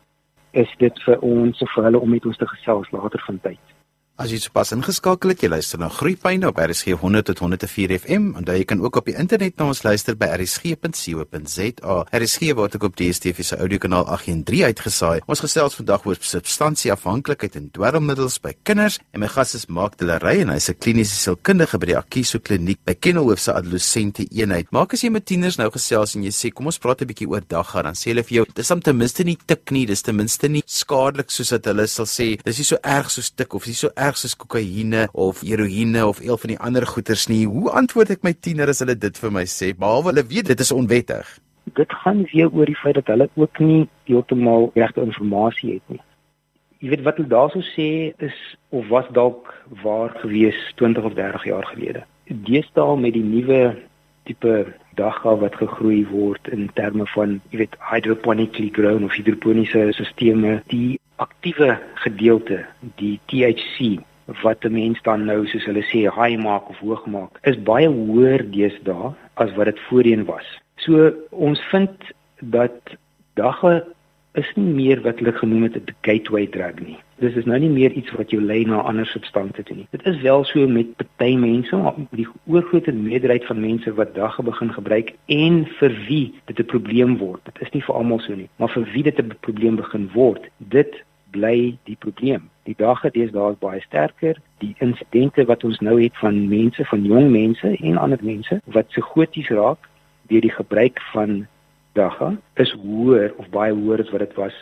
is 0.50 0.74
dit 0.78 1.02
vir 1.02 1.18
ons 1.18 1.62
of 1.62 1.70
vir 1.74 1.84
hulle 1.84 2.00
om 2.00 2.10
met 2.10 2.26
ons 2.26 2.36
te 2.36 2.46
gesels 2.46 2.90
later 2.90 3.22
van 3.26 3.40
tyd. 3.40 3.71
As 4.20 4.28
jy 4.28 4.36
sopas 4.42 4.74
ingeskakel 4.74 5.32
het, 5.32 5.40
jy 5.40 5.48
luister 5.48 5.80
na 5.80 5.86
Groepyne 5.88 6.44
op 6.50 6.58
RSG 6.60 6.92
100 7.00 7.30
tot 7.30 7.38
104 7.46 7.94
FM 7.96 8.26
en 8.36 8.44
jy 8.44 8.66
kan 8.68 8.82
ook 8.84 8.98
op 9.00 9.06
die 9.08 9.14
internet 9.16 9.54
na 9.56 9.70
ons 9.72 9.80
luister 9.86 10.18
by 10.20 10.26
rsg.co.za. 10.34 11.94
RSG 12.12 12.50
word 12.58 12.76
ook 12.76 12.84
op 12.90 12.98
DStv 13.00 13.40
se 13.48 13.56
audiokanaal 13.56 14.04
813 14.12 14.68
uitgesaai. 14.68 15.22
Ons 15.24 15.40
gesels 15.40 15.78
vandag 15.78 16.04
oor 16.04 16.20
substansieafhanklikheid 16.20 17.56
en 17.56 17.70
dwelmmiddels 17.72 18.36
by 18.44 18.52
kinders 18.68 18.98
en 19.16 19.24
my 19.24 19.30
gas 19.32 19.56
is 19.56 19.64
Mark 19.72 19.96
Delery 19.96 20.42
en 20.44 20.52
hy's 20.52 20.68
'n 20.68 20.76
kliniese 20.76 21.16
sielkundige 21.16 21.80
by 21.80 21.86
die 21.94 21.96
Akiso 21.96 22.38
Kliniek 22.38 22.84
by 22.84 22.92
Kenilworth 22.94 23.40
se 23.40 23.52
adolessente 23.52 24.28
eenheid. 24.28 24.68
Maak 24.72 24.92
as 24.92 25.04
jy 25.04 25.08
met 25.10 25.24
tieners 25.24 25.56
nou 25.56 25.70
gesels 25.70 26.16
en 26.16 26.22
jy 26.22 26.30
sê 26.30 26.52
kom 26.52 26.66
ons 26.66 26.78
praat 26.78 27.00
'n 27.00 27.06
bietjie 27.06 27.28
oor 27.28 27.40
dagga, 27.48 27.82
dan 27.82 27.94
sê 27.94 28.12
hulle 28.12 28.24
vir 28.24 28.44
jou 28.44 28.46
dis 28.54 28.70
om 28.70 28.80
ten 28.80 28.96
minste 28.96 29.24
nie 29.24 29.38
tik 29.46 29.70
nie, 29.70 29.86
dis 29.86 30.02
ten 30.02 30.16
minste 30.16 30.48
nie 30.48 30.62
skadelik 30.66 31.31
soos 31.31 31.50
wat 31.50 31.64
hulle 31.64 31.86
sal 31.86 32.04
sê. 32.04 32.36
Dis 32.44 32.58
nie 32.58 32.64
so 32.64 32.76
erg 32.84 33.10
soos 33.10 33.31
tik 33.31 33.54
of 33.54 33.64
dis 33.64 33.78
so 33.78 33.88
erg 33.96 34.01
soos 34.10 34.34
kokaine 34.36 35.06
of 35.12 35.40
heroïne 35.46 36.02
of 36.06 36.20
een 36.20 36.38
van 36.44 36.50
die 36.50 36.58
ander 36.58 36.86
goeters 36.86 37.28
nie. 37.30 37.44
Hoe 37.46 37.70
antwoord 37.70 38.10
ek 38.10 38.24
my 38.26 38.32
tiener 38.34 38.68
as 38.68 38.82
hulle 38.82 38.96
dit 38.98 39.18
vir 39.22 39.30
my 39.30 39.44
sê? 39.46 39.70
Behalwe 39.78 40.10
hulle 40.10 40.24
weet 40.26 40.50
dit 40.50 40.60
is 40.64 40.72
onwettig. 40.74 41.28
Dit 41.78 41.92
gaan 42.02 42.24
weer 42.32 42.50
oor 42.50 42.66
die 42.66 42.78
feit 42.80 42.98
dat 42.98 43.06
hulle 43.12 43.28
ook 43.38 43.58
nie 43.62 43.86
heeltemal 44.10 44.70
regte 44.74 45.04
inligting 45.06 45.76
het 45.76 45.94
nie. 45.94 46.02
Jy 46.82 46.90
weet 46.90 47.04
wat 47.06 47.20
hulle 47.20 47.30
daarso 47.30 47.62
sê 47.72 47.88
is 48.18 48.38
of 48.74 48.88
was 48.90 49.06
dalk 49.14 49.54
waar 49.84 50.10
gewees 50.24 50.58
20 50.82 51.06
of 51.06 51.14
30 51.14 51.44
jaar 51.44 51.66
gelede. 51.70 52.02
Deesdae 52.26 52.96
met 52.98 53.14
die 53.14 53.22
nuwe 53.22 53.62
tipe 54.29 54.55
dagga 54.94 55.36
wat 55.43 55.56
gegroei 55.60 56.06
word 56.10 56.48
in 56.48 56.70
terme 56.74 57.06
van 57.14 57.41
jy 57.50 57.64
weet 57.64 57.76
hydroponically 57.91 58.70
grown 58.72 59.05
of 59.05 59.17
hidroponiese 59.19 59.70
stelsels 59.93 60.12
die 60.70 61.00
aktiewe 61.17 61.79
gedeelte 62.05 62.64
die 63.00 63.19
THC 63.26 64.00
wat 64.43 64.64
'n 64.64 64.72
mens 64.72 65.02
dan 65.02 65.24
nou 65.24 65.46
soos 65.46 65.64
hulle 65.64 65.84
sê 65.93 66.00
high 66.19 66.38
maak 66.38 66.69
of 66.69 66.79
hoog 66.79 67.06
maak 67.06 67.38
is 67.43 67.62
baie 67.70 67.88
hoër 67.88 68.50
deesdae 68.50 69.14
as 69.34 69.55
wat 69.56 69.67
dit 69.67 69.81
voorheen 69.88 70.24
was. 70.24 70.46
So 70.76 71.12
ons 71.31 71.60
vind 71.70 71.96
dat 72.41 72.79
dagga 73.34 73.84
is 74.32 74.48
nie 74.56 74.72
meer 74.72 75.01
wat 75.05 75.19
hulle 75.20 75.32
genoem 75.36 75.62
het 75.62 75.77
'n 75.77 75.94
gateway 76.01 76.46
drug 76.46 76.79
nie. 76.81 76.98
Dis 77.19 77.34
is 77.34 77.44
nou 77.44 77.58
nie 77.58 77.69
meer 77.69 77.93
iets 77.93 78.10
wat 78.10 78.31
jou 78.31 78.43
lei 78.43 78.65
na 78.65 78.81
ander 78.81 79.06
substansies 79.06 79.65
toe 79.65 79.77
nie. 79.77 79.86
Dit 79.91 80.06
is 80.06 80.20
wel 80.20 80.44
so 80.44 80.69
met 80.69 80.96
party 80.96 81.36
mense, 81.36 81.77
maar 81.77 81.94
die 82.10 82.27
oorgrootste 82.46 82.93
meerderheid 82.93 83.44
van 83.46 83.60
mense 83.60 83.94
wat 83.94 84.15
dagga 84.15 84.43
begin 84.43 84.72
gebruik 84.72 85.12
en 85.27 85.67
vir 85.67 85.93
wie 86.08 86.34
dit 86.44 86.58
'n 86.58 86.65
probleem 86.65 87.17
word. 87.19 87.44
Dit 87.44 87.60
is 87.60 87.70
nie 87.70 87.82
vir 87.82 87.94
almal 87.94 88.19
so 88.20 88.34
nie, 88.34 88.48
maar 88.56 88.70
vir 88.70 88.89
wie 88.93 89.03
dit 89.03 89.19
'n 89.19 89.36
probleem 89.41 89.77
begin 89.77 90.10
word, 90.12 90.48
dit 90.56 91.05
bly 91.31 91.77
die 91.84 91.96
probleem. 91.96 92.51
Die 92.62 92.74
dagga 92.79 93.10
deesdae 93.10 93.53
is 93.53 93.58
baie 93.58 93.81
sterker. 93.81 94.36
Die 94.58 94.74
insidente 94.79 95.44
wat 95.44 95.65
ons 95.65 95.81
nou 95.81 96.03
het 96.03 96.17
van 96.17 96.48
mense, 96.48 96.84
van 96.84 97.05
jong 97.05 97.31
mense 97.31 97.77
en 97.77 97.96
ander 97.96 98.19
mense 98.22 98.60
wat 98.65 98.89
psigoties 98.89 99.48
raak 99.48 99.89
deur 100.31 100.41
die 100.41 100.55
gebruik 100.55 101.01
van 101.12 101.46
dagga 101.93 102.37
is 102.55 102.72
hoër 102.82 103.32
of 103.37 103.49
baie 103.51 103.72
hoër 103.72 104.01
as 104.05 104.11
wat 104.11 104.25
dit 104.25 104.34
was 104.34 104.56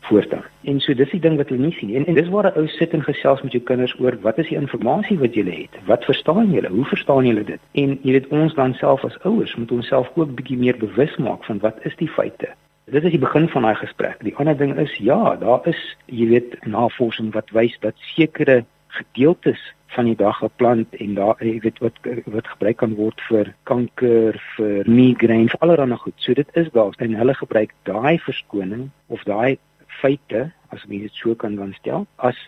voortaan. 0.00 0.44
En 0.64 0.80
so 0.80 0.94
dis 0.94 1.10
die 1.10 1.20
ding 1.20 1.36
wat 1.36 1.48
hulle 1.48 1.66
nie 1.66 1.74
sien. 1.76 1.92
En, 1.94 2.06
en 2.06 2.14
dis 2.14 2.28
waar 2.28 2.50
'n 2.50 2.58
ou 2.58 2.66
sit 2.68 2.92
en 2.96 3.02
gesels 3.02 3.42
met 3.42 3.52
jou 3.52 3.62
kinders 3.62 3.94
oor 4.00 4.16
wat 4.20 4.38
is 4.38 4.48
die 4.48 4.56
inligting 4.56 5.20
wat 5.20 5.34
jy 5.34 5.44
het? 5.44 5.74
Wat 5.86 6.04
verstaan 6.04 6.50
julle? 6.50 6.68
Hoe 6.68 6.84
verstaan 6.84 7.26
julle 7.26 7.44
dit? 7.44 7.60
En 7.72 7.98
jy 8.02 8.12
weet 8.12 8.28
ons 8.28 8.54
dan 8.54 8.74
self 8.74 9.04
as 9.04 9.18
ouers 9.22 9.56
moet 9.56 9.72
ons 9.72 9.86
self 9.86 10.10
ook 10.14 10.34
bietjie 10.34 10.58
meer 10.58 10.76
bewus 10.76 11.16
maak 11.16 11.44
van 11.44 11.58
wat 11.58 11.78
is 11.82 11.96
die 11.96 12.08
feite? 12.08 12.48
Dit 12.84 13.04
is 13.04 13.10
die 13.10 13.22
begin 13.22 13.48
van 13.48 13.62
daai 13.62 13.74
gesprek. 13.74 14.16
Die 14.20 14.36
ander 14.36 14.56
ding 14.56 14.78
is 14.78 14.94
ja, 14.96 15.36
daar 15.36 15.60
is 15.64 15.96
jy 16.06 16.26
weet 16.26 16.66
navorsing 16.66 17.32
wat 17.32 17.50
wys 17.50 17.76
dat 17.80 17.94
sekere 17.96 18.64
gedeeltes 18.88 19.60
van 19.94 20.04
die 20.04 20.16
dag 20.16 20.38
geplant 20.38 20.94
en 21.02 21.14
daar 21.14 21.40
jy 21.42 21.58
weet 21.64 21.78
wat 21.82 21.98
wat 22.26 22.46
gebruik 22.54 22.78
kan 22.82 22.94
word 22.94 23.20
vir 23.28 23.52
kanker, 23.70 24.38
vir 24.56 24.86
migraine, 24.86 25.50
vir 25.50 25.60
allerlei 25.60 25.98
goed. 25.98 26.14
So 26.22 26.34
dit 26.34 26.48
is 26.54 26.70
daar 26.76 26.94
en 26.98 27.18
hulle 27.18 27.34
gebruik 27.34 27.74
daai 27.88 28.18
verskoning 28.26 28.90
of 29.08 29.24
daai 29.26 29.58
feite 30.00 30.50
as 30.70 30.86
mens 30.86 31.08
dit 31.08 31.18
so 31.18 31.34
kan 31.34 31.56
dan 31.58 31.74
stel 31.78 32.06
as 32.16 32.38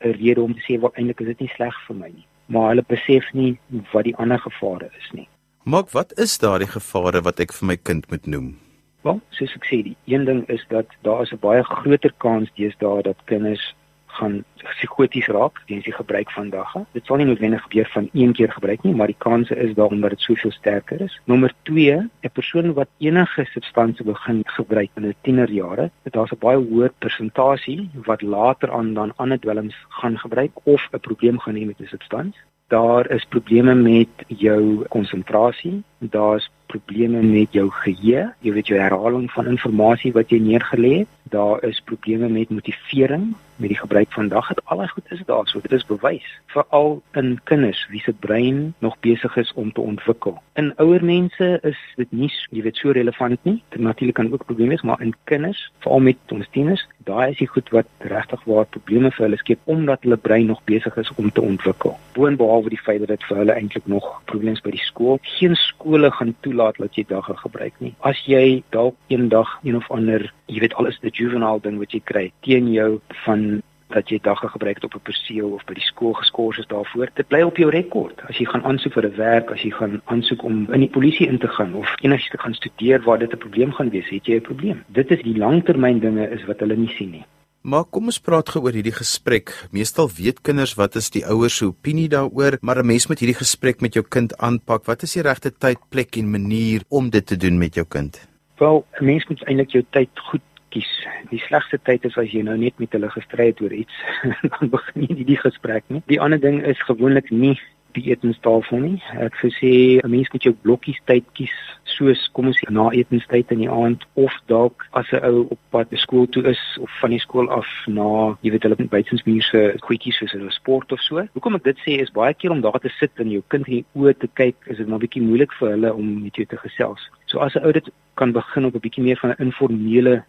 'n 0.00 0.14
rede 0.18 0.42
om 0.42 0.54
te 0.54 0.64
sê 0.66 0.80
wat 0.80 0.94
eintlik 0.96 1.20
is 1.20 1.26
dit 1.26 1.40
nie 1.40 1.52
sleg 1.56 1.74
vir 1.86 1.96
my 1.96 2.08
nie. 2.08 2.26
Maar 2.46 2.68
hulle 2.68 2.84
besef 2.88 3.32
nie 3.32 3.58
wat 3.92 4.04
die 4.04 4.16
ander 4.16 4.38
gevare 4.38 4.90
is 4.98 5.10
nie. 5.12 5.28
Maar 5.64 5.84
wat 5.92 6.18
is 6.18 6.38
daardie 6.38 6.66
gevare 6.66 7.22
wat 7.22 7.40
ek 7.40 7.52
vir 7.52 7.66
my 7.66 7.76
kind 7.76 8.10
moet 8.10 8.26
noem? 8.26 8.58
Wel, 9.02 9.20
soos 9.30 9.54
ek 9.54 9.64
sê, 9.66 9.82
die 9.82 9.96
een 10.06 10.24
ding 10.24 10.42
is 10.48 10.64
dat 10.68 10.86
daar 11.02 11.22
is 11.22 11.32
'n 11.32 11.42
baie 11.42 11.62
groter 11.62 12.12
kans 12.18 12.50
deesdae 12.54 13.02
dat 13.02 13.16
kinders 13.24 13.74
gaan 14.18 14.44
psigoties 14.62 15.26
raak 15.26 15.62
weens 15.66 15.84
die 15.84 15.94
gebruik 15.94 16.30
van 16.30 16.50
dagga. 16.50 16.84
Dit 16.92 17.06
sal 17.06 17.20
nie 17.20 17.26
noodwendig 17.26 17.62
gebeur 17.62 17.88
van 17.92 18.08
een 18.12 18.32
keer 18.32 18.52
gebruik 18.52 18.84
nie, 18.86 18.94
maar 18.94 19.10
die 19.10 19.18
kanse 19.18 19.56
is 19.56 19.74
daar 19.74 19.94
omdat 19.94 20.14
dit 20.16 20.20
soveel 20.20 20.50
sterker 20.50 21.00
is. 21.00 21.18
Nommer 21.24 21.52
2, 21.62 21.96
'n 21.98 22.32
persoon 22.32 22.72
wat 22.72 22.88
enige 22.98 23.44
substansie 23.44 24.04
begin 24.04 24.42
gebruik 24.44 24.90
in 24.94 25.02
hulle 25.02 25.20
tienerjare, 25.22 25.90
dit 26.04 26.12
daar's 26.12 26.32
'n 26.32 26.44
baie 26.46 26.56
hoër 26.56 26.92
persentasie 26.98 27.90
wat 28.04 28.22
later 28.22 28.70
aan 28.70 28.94
dan 28.94 29.12
ander 29.16 29.40
dwelms 29.40 29.76
gaan 29.88 30.18
gebruik 30.18 30.52
of 30.64 30.88
'n 30.92 31.00
probleem 31.00 31.38
gaan 31.38 31.56
hê 31.56 31.66
met 31.66 31.80
'n 31.80 31.86
substansie. 31.86 32.40
Daar 32.68 33.10
is 33.10 33.24
probleme 33.24 33.74
met 33.74 34.08
jou 34.26 34.84
konsentrasie, 34.88 35.82
daar's 35.98 36.50
probleme 36.66 37.22
met 37.22 37.52
jou 37.52 37.70
geheue, 37.70 38.32
jy 38.40 38.52
weet 38.52 38.66
jou 38.66 38.78
herhaling 38.80 39.30
van 39.30 39.46
inligting 39.46 40.14
wat 40.14 40.30
jy 40.30 40.38
neergelê 40.40 40.92
het. 41.02 41.08
Daar 41.32 41.64
is 41.64 41.80
probleme 41.80 42.28
met 42.28 42.50
motivering 42.50 43.34
met 43.56 43.68
die 43.68 43.78
gebruik 43.78 44.12
van 44.12 44.28
dag 44.28 44.48
het 44.48 44.60
al 44.64 44.76
daai 44.76 44.88
goed 44.88 45.10
is 45.10 45.22
daar. 45.26 45.48
So 45.48 45.60
dit 45.60 45.72
is 45.72 45.86
bewys 45.86 46.40
veral 46.46 47.02
in 47.12 47.40
kinders 47.44 47.86
wie 47.90 48.00
se 48.00 48.12
brein 48.12 48.74
nog 48.78 48.96
besig 49.00 49.36
is 49.36 49.52
om 49.52 49.72
te 49.72 49.80
ontwikkel. 49.80 50.42
In 50.52 50.72
ouer 50.76 51.04
mense 51.04 51.58
is 51.62 51.78
dit 51.96 52.12
nie 52.12 52.30
jy 52.50 52.62
weet 52.62 52.76
so 52.76 52.90
relevant 52.90 53.38
nie. 53.48 53.62
Dit 53.68 53.80
natuurlik 53.80 54.14
kan 54.14 54.32
ook 54.32 54.44
probleme 54.44 54.74
wees 54.76 54.82
maar 54.82 55.00
in 55.00 55.14
kinders 55.24 55.70
veral 55.78 56.00
met 56.00 56.36
ons 56.36 56.48
tieners 56.50 56.86
daai 57.04 57.30
is 57.30 57.38
die 57.38 57.48
goed 57.48 57.70
wat 57.74 57.88
regtig 57.98 58.44
waar 58.44 58.66
probleme 58.74 59.10
vir 59.10 59.26
hulle 59.26 59.38
skep 59.40 59.72
omdat 59.74 60.04
hulle 60.06 60.16
brein 60.16 60.46
nog 60.46 60.60
besig 60.68 60.96
is 60.96 61.10
om 61.16 61.30
te 61.30 61.42
ontwikkel. 61.42 61.96
Boonbehalwe 62.16 62.74
die 62.74 62.80
feit 62.80 63.00
dat 63.02 63.14
dit 63.14 63.24
vir 63.28 63.40
hulle 63.42 63.56
eintlik 63.56 63.88
nog 63.90 64.08
probleme 64.30 64.60
by 64.62 64.74
die 64.74 64.84
skool 64.84 65.18
geen 65.36 65.56
skole 65.58 66.10
gaan 66.10 66.34
toelaat 66.46 66.78
dat 66.82 66.96
jy 66.98 67.06
dagga 67.08 67.34
gebruik 67.40 67.74
nie. 67.80 67.94
As 68.00 68.20
jy 68.28 68.62
dalk 68.74 68.98
eendag 69.08 69.58
een 69.62 69.78
of 69.80 69.90
ander 69.90 70.28
jy 70.52 70.60
weet 70.60 70.76
alles 70.76 70.98
die 71.00 71.14
juvenile 71.22 71.60
ding 71.64 71.78
wat 71.78 71.94
jy 71.94 72.00
kry 72.04 72.32
teen 72.46 72.72
jou 72.72 73.00
van 73.24 73.62
dat 73.92 74.08
jy 74.10 74.18
dagga 74.24 74.48
gebruik 74.48 74.80
het 74.80 74.84
op 74.84 74.94
'n 74.94 75.06
perseel 75.08 75.50
of 75.52 75.64
by 75.64 75.74
die 75.74 75.88
skool 75.90 76.12
geskort 76.12 76.58
is 76.58 76.66
daarvoor. 76.66 77.08
Dit 77.14 77.28
bly 77.28 77.42
op 77.42 77.56
jou 77.56 77.70
rekord. 77.70 78.20
As 78.28 78.38
jy 78.38 78.46
gaan 78.46 78.64
aansoek 78.64 78.92
vir 78.92 79.06
'n 79.06 79.16
werk, 79.16 79.50
as 79.50 79.62
jy 79.62 79.70
gaan 79.70 80.00
aansoek 80.04 80.42
om 80.42 80.72
in 80.72 80.80
die 80.80 80.94
polisie 80.96 81.28
in 81.28 81.38
te 81.38 81.48
gaan 81.48 81.74
of 81.74 81.94
enigiets 82.00 82.30
te 82.30 82.38
gaan 82.38 82.54
studeer 82.54 83.02
waar 83.02 83.18
dit 83.18 83.32
'n 83.32 83.38
probleem 83.38 83.72
gaan 83.72 83.90
wees, 83.90 84.08
het 84.08 84.26
jy 84.26 84.36
'n 84.36 84.40
probleem. 84.40 84.84
Dit 84.88 85.10
is 85.10 85.22
die 85.22 85.36
langtermyn 85.36 86.00
dinge 86.00 86.30
is 86.30 86.44
wat 86.44 86.60
hulle 86.60 86.76
nie 86.76 86.94
sien 86.98 87.10
nie. 87.10 87.24
Maar 87.62 87.84
kom 87.84 88.04
ons 88.04 88.18
praat 88.18 88.48
gou 88.48 88.64
oor 88.64 88.72
hierdie 88.72 88.96
gesprek. 88.96 89.68
Meestal 89.70 90.08
weet 90.10 90.40
kinders 90.42 90.74
wat 90.74 90.96
is 90.96 91.10
die 91.10 91.26
ouers 91.26 91.56
se 91.56 91.66
opinie 91.66 92.08
daaroor, 92.08 92.58
maar 92.60 92.78
'n 92.78 92.86
mens 92.86 93.06
moet 93.06 93.18
hierdie 93.18 93.38
gesprek 93.38 93.80
met 93.80 93.94
jou 93.94 94.04
kind 94.08 94.36
aanpak. 94.38 94.84
Wat 94.86 95.02
is 95.02 95.12
die 95.12 95.22
regte 95.22 95.50
tyd, 95.50 95.78
plek 95.88 96.16
en 96.16 96.30
manier 96.30 96.82
om 96.88 97.10
dit 97.10 97.26
te 97.26 97.36
doen 97.36 97.58
met 97.58 97.74
jou 97.74 97.86
kind? 97.86 98.28
Wel, 98.58 98.84
'n 99.00 99.04
mens 99.04 99.26
moet 99.28 99.44
eintlik 99.44 99.70
jou 99.70 99.84
tyd 99.90 100.08
goed 100.14 100.42
kies. 100.72 100.90
Die 101.30 101.42
slegste 101.46 101.78
tyd 101.88 102.06
is 102.08 102.16
as 102.20 102.32
jy 102.32 102.42
nou 102.46 102.56
net 102.60 102.80
met 102.82 102.96
hulle 102.96 103.10
gestry 103.12 103.50
het 103.52 103.60
oor 103.64 103.74
iets, 103.76 104.00
dan 104.54 104.72
begin 104.72 105.06
jy 105.06 105.18
nie 105.20 105.28
die 105.34 105.40
gesprek 105.44 105.86
nie. 105.92 106.02
Die 106.12 106.20
ander 106.20 106.40
ding 106.40 106.62
is 106.66 106.88
gewoonlik 106.88 107.30
nie 107.30 107.56
die 107.96 108.08
etenstafel 108.12 108.80
nie. 108.80 108.98
Ek 109.20 109.36
sê 109.42 110.00
'n 110.00 110.10
mens 110.10 110.30
moet 110.32 110.46
jou 110.48 110.54
blokkies 110.64 111.00
tyd 111.04 111.24
kies 111.36 111.54
soos 111.96 112.20
kom 112.32 112.48
ons 112.50 112.58
sê 112.60 112.70
na 112.70 112.88
etenstyd 112.96 113.52
in 113.54 113.62
die 113.64 113.70
aand 113.70 114.04
of 114.14 114.32
dalk 114.52 114.86
as 114.98 115.12
'n 115.12 115.24
ou 115.28 115.46
op 115.54 115.60
pad 115.70 115.92
na 115.92 115.98
skool 115.98 116.26
toe 116.26 116.44
is 116.48 116.62
of 116.80 116.90
van 117.00 117.10
die 117.10 117.18
skool 117.18 117.50
af 117.50 117.68
na 117.86 118.36
jy 118.42 118.50
weet 118.52 118.62
hulle 118.62 118.88
buitensmuurse 118.96 119.60
goedjies 119.86 120.18
soos 120.18 120.32
hulle 120.32 120.50
sport 120.50 120.92
of 120.92 121.00
so. 121.00 121.26
Hoekom 121.34 121.56
ek 121.56 121.64
dit 121.64 121.78
sê 121.84 122.00
is 122.00 122.10
baie 122.10 122.34
keer 122.34 122.52
om 122.52 122.60
daar 122.60 122.80
te 122.80 122.92
sit 123.00 123.12
en 123.16 123.30
jou 123.30 123.42
kind 123.48 123.68
in 123.68 123.74
die 123.74 123.84
oë 123.96 124.18
te 124.18 124.28
kyk, 124.40 124.56
is 124.66 124.76
dit 124.76 124.88
maar 124.88 124.98
bietjie 125.04 125.22
moeilik 125.22 125.52
vir 125.58 125.68
hulle 125.74 125.94
om 125.94 126.22
met 126.22 126.34
jou 126.36 126.46
te 126.46 126.56
gesels. 126.56 127.02
So 127.26 127.38
as 127.38 127.54
'n 127.56 127.64
ou 127.64 127.72
dit 127.72 127.88
kan 128.14 128.32
begin 128.32 128.64
op 128.64 128.74
'n 128.74 128.80
bietjie 128.80 129.04
meer 129.04 129.18
van 129.18 129.30
'n 129.30 129.42
informele 129.42 130.24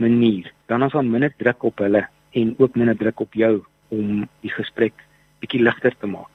manier, 0.00 0.50
dan 0.66 0.82
is 0.82 0.92
daar 0.92 1.04
minder 1.04 1.32
druk 1.36 1.62
op 1.62 1.78
hulle 1.78 2.06
en 2.30 2.54
ook 2.58 2.76
minder 2.76 2.96
druk 2.96 3.20
op 3.20 3.34
jou 3.34 3.62
om 3.88 4.28
die 4.40 4.52
gesprek 4.54 4.94
bietjie 5.40 5.62
ligter 5.62 5.94
te 5.98 6.06
maak. 6.06 6.30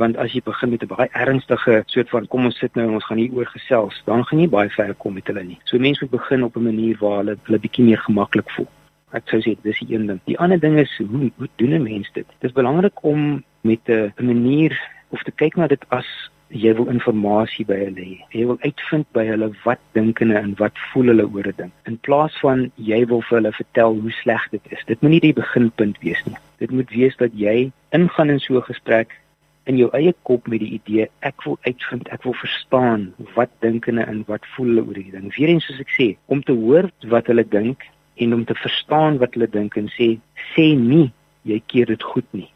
Want 0.00 0.16
as 0.16 0.32
jy 0.32 0.40
begin 0.44 0.70
met 0.70 0.82
'n 0.82 0.94
baie 0.94 1.08
ernstige 1.12 1.82
soort 1.86 2.08
van 2.08 2.26
kom 2.26 2.44
ons 2.44 2.58
sit 2.58 2.74
nou 2.74 2.86
en 2.86 2.94
ons 2.94 3.04
gaan 3.04 3.18
hier 3.18 3.32
oor 3.32 3.46
gesels, 3.46 4.02
dan 4.04 4.24
gaan 4.24 4.40
jy 4.40 4.48
baie 4.48 4.70
ver 4.70 4.94
kom 4.94 5.14
met 5.14 5.26
hulle 5.26 5.44
nie. 5.44 5.58
So 5.64 5.78
mense 5.78 6.00
moet 6.04 6.20
begin 6.20 6.44
op 6.44 6.56
'n 6.56 6.62
manier 6.62 6.96
waar 7.00 7.16
hulle 7.18 7.36
hulle 7.42 7.58
bietjie 7.58 7.84
meer 7.84 7.98
gemaklik 7.98 8.50
voel. 8.50 8.68
Ek 9.12 9.28
sou 9.28 9.40
sê 9.40 9.56
dis 9.62 9.78
die 9.78 9.94
een 9.94 10.06
ding. 10.06 10.20
Die 10.24 10.38
ander 10.38 10.60
ding 10.60 10.78
is 10.78 10.98
hoe 10.98 11.30
hoe 11.36 11.48
doen 11.56 11.74
'n 11.74 11.82
mens 11.82 12.10
dit? 12.12 12.26
Dit 12.26 12.50
is 12.50 12.52
belangrik 12.52 13.02
om 13.02 13.44
met 13.60 13.80
'n 13.88 14.12
manier 14.16 14.80
of 15.08 15.22
te 15.22 15.30
kyk 15.30 15.56
na 15.56 15.66
dit 15.66 15.84
as 15.88 16.06
jy 16.50 16.72
wil 16.74 16.88
inligting 16.90 17.66
by 17.68 17.78
hulle 17.78 18.04
hê. 18.04 18.18
Jy 18.34 18.44
wil 18.48 18.58
uitvind 18.64 19.06
by 19.14 19.24
hulle 19.28 19.50
wat 19.64 19.80
dink 19.94 20.18
hulle 20.22 20.36
en 20.38 20.54
wat 20.58 20.78
voel 20.90 21.12
hulle 21.12 21.26
oor 21.30 21.46
'n 21.46 21.56
ding. 21.56 21.72
In 21.86 21.98
plaas 21.98 22.34
van 22.42 22.70
jy 22.76 23.06
wil 23.06 23.22
vir 23.22 23.38
hulle 23.38 23.52
vertel 23.52 24.00
hoe 24.00 24.12
sleg 24.22 24.48
dit 24.50 24.62
is. 24.70 24.84
Dit 24.86 25.02
moet 25.02 25.10
nie 25.10 25.20
die 25.20 25.32
beginpunt 25.32 25.98
wees 26.02 26.22
nie. 26.26 26.36
Dit 26.58 26.70
moet 26.70 26.90
wees 26.90 27.16
dat 27.16 27.30
jy 27.34 27.72
ingaan 27.92 28.30
in 28.30 28.40
so 28.40 28.56
'n 28.56 28.62
gesprek 28.62 29.18
in 29.66 29.76
jou 29.76 29.90
eie 29.92 30.14
kop 30.22 30.48
met 30.48 30.60
die 30.60 30.80
idee 30.80 31.08
ek 31.20 31.44
wil 31.44 31.58
uitvind, 31.62 32.08
ek 32.08 32.24
wil 32.24 32.34
verstaan 32.34 33.14
wat 33.34 33.50
dink 33.60 33.86
hulle 33.86 34.02
en 34.02 34.24
wat 34.26 34.46
voel 34.56 34.66
hulle 34.66 34.86
oor 34.86 34.94
hierdie 34.94 35.20
ding. 35.20 35.34
Weerens 35.36 35.66
soos 35.66 35.80
ek 35.80 35.90
sê, 35.98 36.16
om 36.26 36.42
te 36.42 36.52
hoor 36.52 36.90
wat 37.06 37.26
hulle 37.26 37.44
dink 37.44 37.86
en 38.16 38.34
om 38.34 38.44
te 38.44 38.54
verstaan 38.54 39.18
wat 39.18 39.34
hulle 39.34 39.50
dink 39.50 39.76
en 39.76 39.88
sê 39.88 40.18
sê 40.54 40.74
nie 40.76 41.12
jy 41.42 41.62
keer 41.66 41.86
dit 41.86 42.02
goed 42.02 42.26
nie 42.32 42.50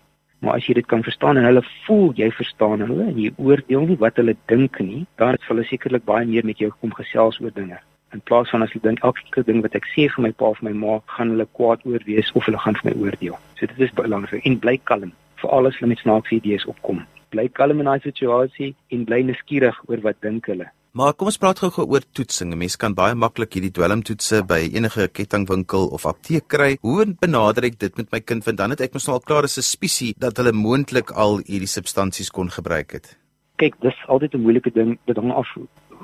Maar 0.44 0.58
as 0.60 0.66
jy 0.68 0.74
dit 0.76 0.86
kan 0.86 1.02
verstaan 1.02 1.38
en 1.40 1.46
hulle 1.48 1.62
voel 1.86 2.10
jy 2.18 2.26
verstaan 2.36 2.82
hulle 2.84 3.06
en 3.08 3.16
jy 3.16 3.30
oordeel 3.40 3.86
nie 3.88 3.96
wat 4.02 4.18
hulle 4.20 4.34
dink 4.52 4.76
nie, 4.84 5.06
dan 5.16 5.38
sal 5.40 5.54
hulle 5.54 5.64
sekerlik 5.70 6.04
baie 6.04 6.26
meer 6.28 6.44
met 6.44 6.60
jou 6.60 6.68
kom 6.82 6.92
gesels 6.98 7.40
oor 7.40 7.54
dinge. 7.56 7.78
In 8.12 8.20
plaas 8.28 8.52
van 8.52 8.62
as 8.66 8.74
hulle 8.74 8.84
dink 8.84 9.00
elke 9.08 9.46
ding 9.48 9.62
wat 9.64 9.78
ek 9.78 9.88
sê 9.94 10.04
vir 10.12 10.26
my 10.26 10.32
pa 10.42 10.52
of 10.52 10.60
my 10.66 10.74
ma 10.84 10.98
gaan 11.16 11.32
hulle 11.32 11.48
kwaad 11.56 11.88
oor 11.88 12.04
wees 12.10 12.28
of 12.36 12.44
hulle 12.44 12.60
gaan 12.60 12.76
vir 12.82 12.90
my 12.90 12.94
oordeel. 13.06 13.40
So 13.56 13.72
dit 13.72 13.80
is 13.88 13.96
belangrik 13.96 14.44
en 14.44 14.60
bly 14.60 14.76
kalm 14.92 15.16
vir 15.40 15.56
alles 15.56 15.80
wat 15.80 15.94
met 15.94 16.04
snaakse 16.04 16.36
idees 16.36 16.68
opkom. 16.74 17.00
Bly 17.32 17.48
kalm 17.60 17.80
in 17.80 17.88
daai 17.88 18.04
situasie 18.04 18.74
en 18.92 19.08
bly 19.08 19.22
nuuskierig 19.24 19.80
oor 19.88 20.04
wat 20.04 20.20
dink 20.20 20.52
hulle. 20.52 20.68
Maar 20.94 21.16
kom 21.18 21.26
ons 21.26 21.40
praat 21.42 21.58
gou-gou 21.58 21.88
oor 21.90 22.04
toetsing. 22.14 22.52
Mense 22.54 22.78
kan 22.78 22.94
baie 22.94 23.16
maklik 23.18 23.56
hierdie 23.56 23.72
dwelmtoetse 23.74 24.44
by 24.46 24.60
enige 24.78 25.08
kettingwinkel 25.10 25.88
of 25.96 26.04
apteek 26.06 26.46
kry. 26.54 26.68
Hoe 26.86 27.08
benader 27.18 27.66
ek 27.66 27.80
dit 27.82 27.98
met 27.98 28.12
my 28.14 28.20
kind 28.22 28.46
want 28.46 28.60
dan 28.60 28.70
het 28.70 28.84
ek 28.86 28.94
mos 28.94 29.08
nou 29.08 29.16
al 29.16 29.24
klare 29.26 29.50
suspisie 29.50 30.12
dat 30.22 30.38
hulle 30.38 30.52
moontlik 30.54 31.10
al 31.10 31.40
hierdie 31.48 31.72
substansies 31.72 32.30
kon 32.30 32.46
gebruik 32.46 32.94
het. 32.94 33.10
Kyk, 33.58 33.80
dis 33.82 33.98
altyd 34.06 34.38
'n 34.38 34.44
moeilike 34.46 34.70
ding. 34.70 34.94
Dit 35.10 35.18
hang 35.18 35.34
af 35.34 35.50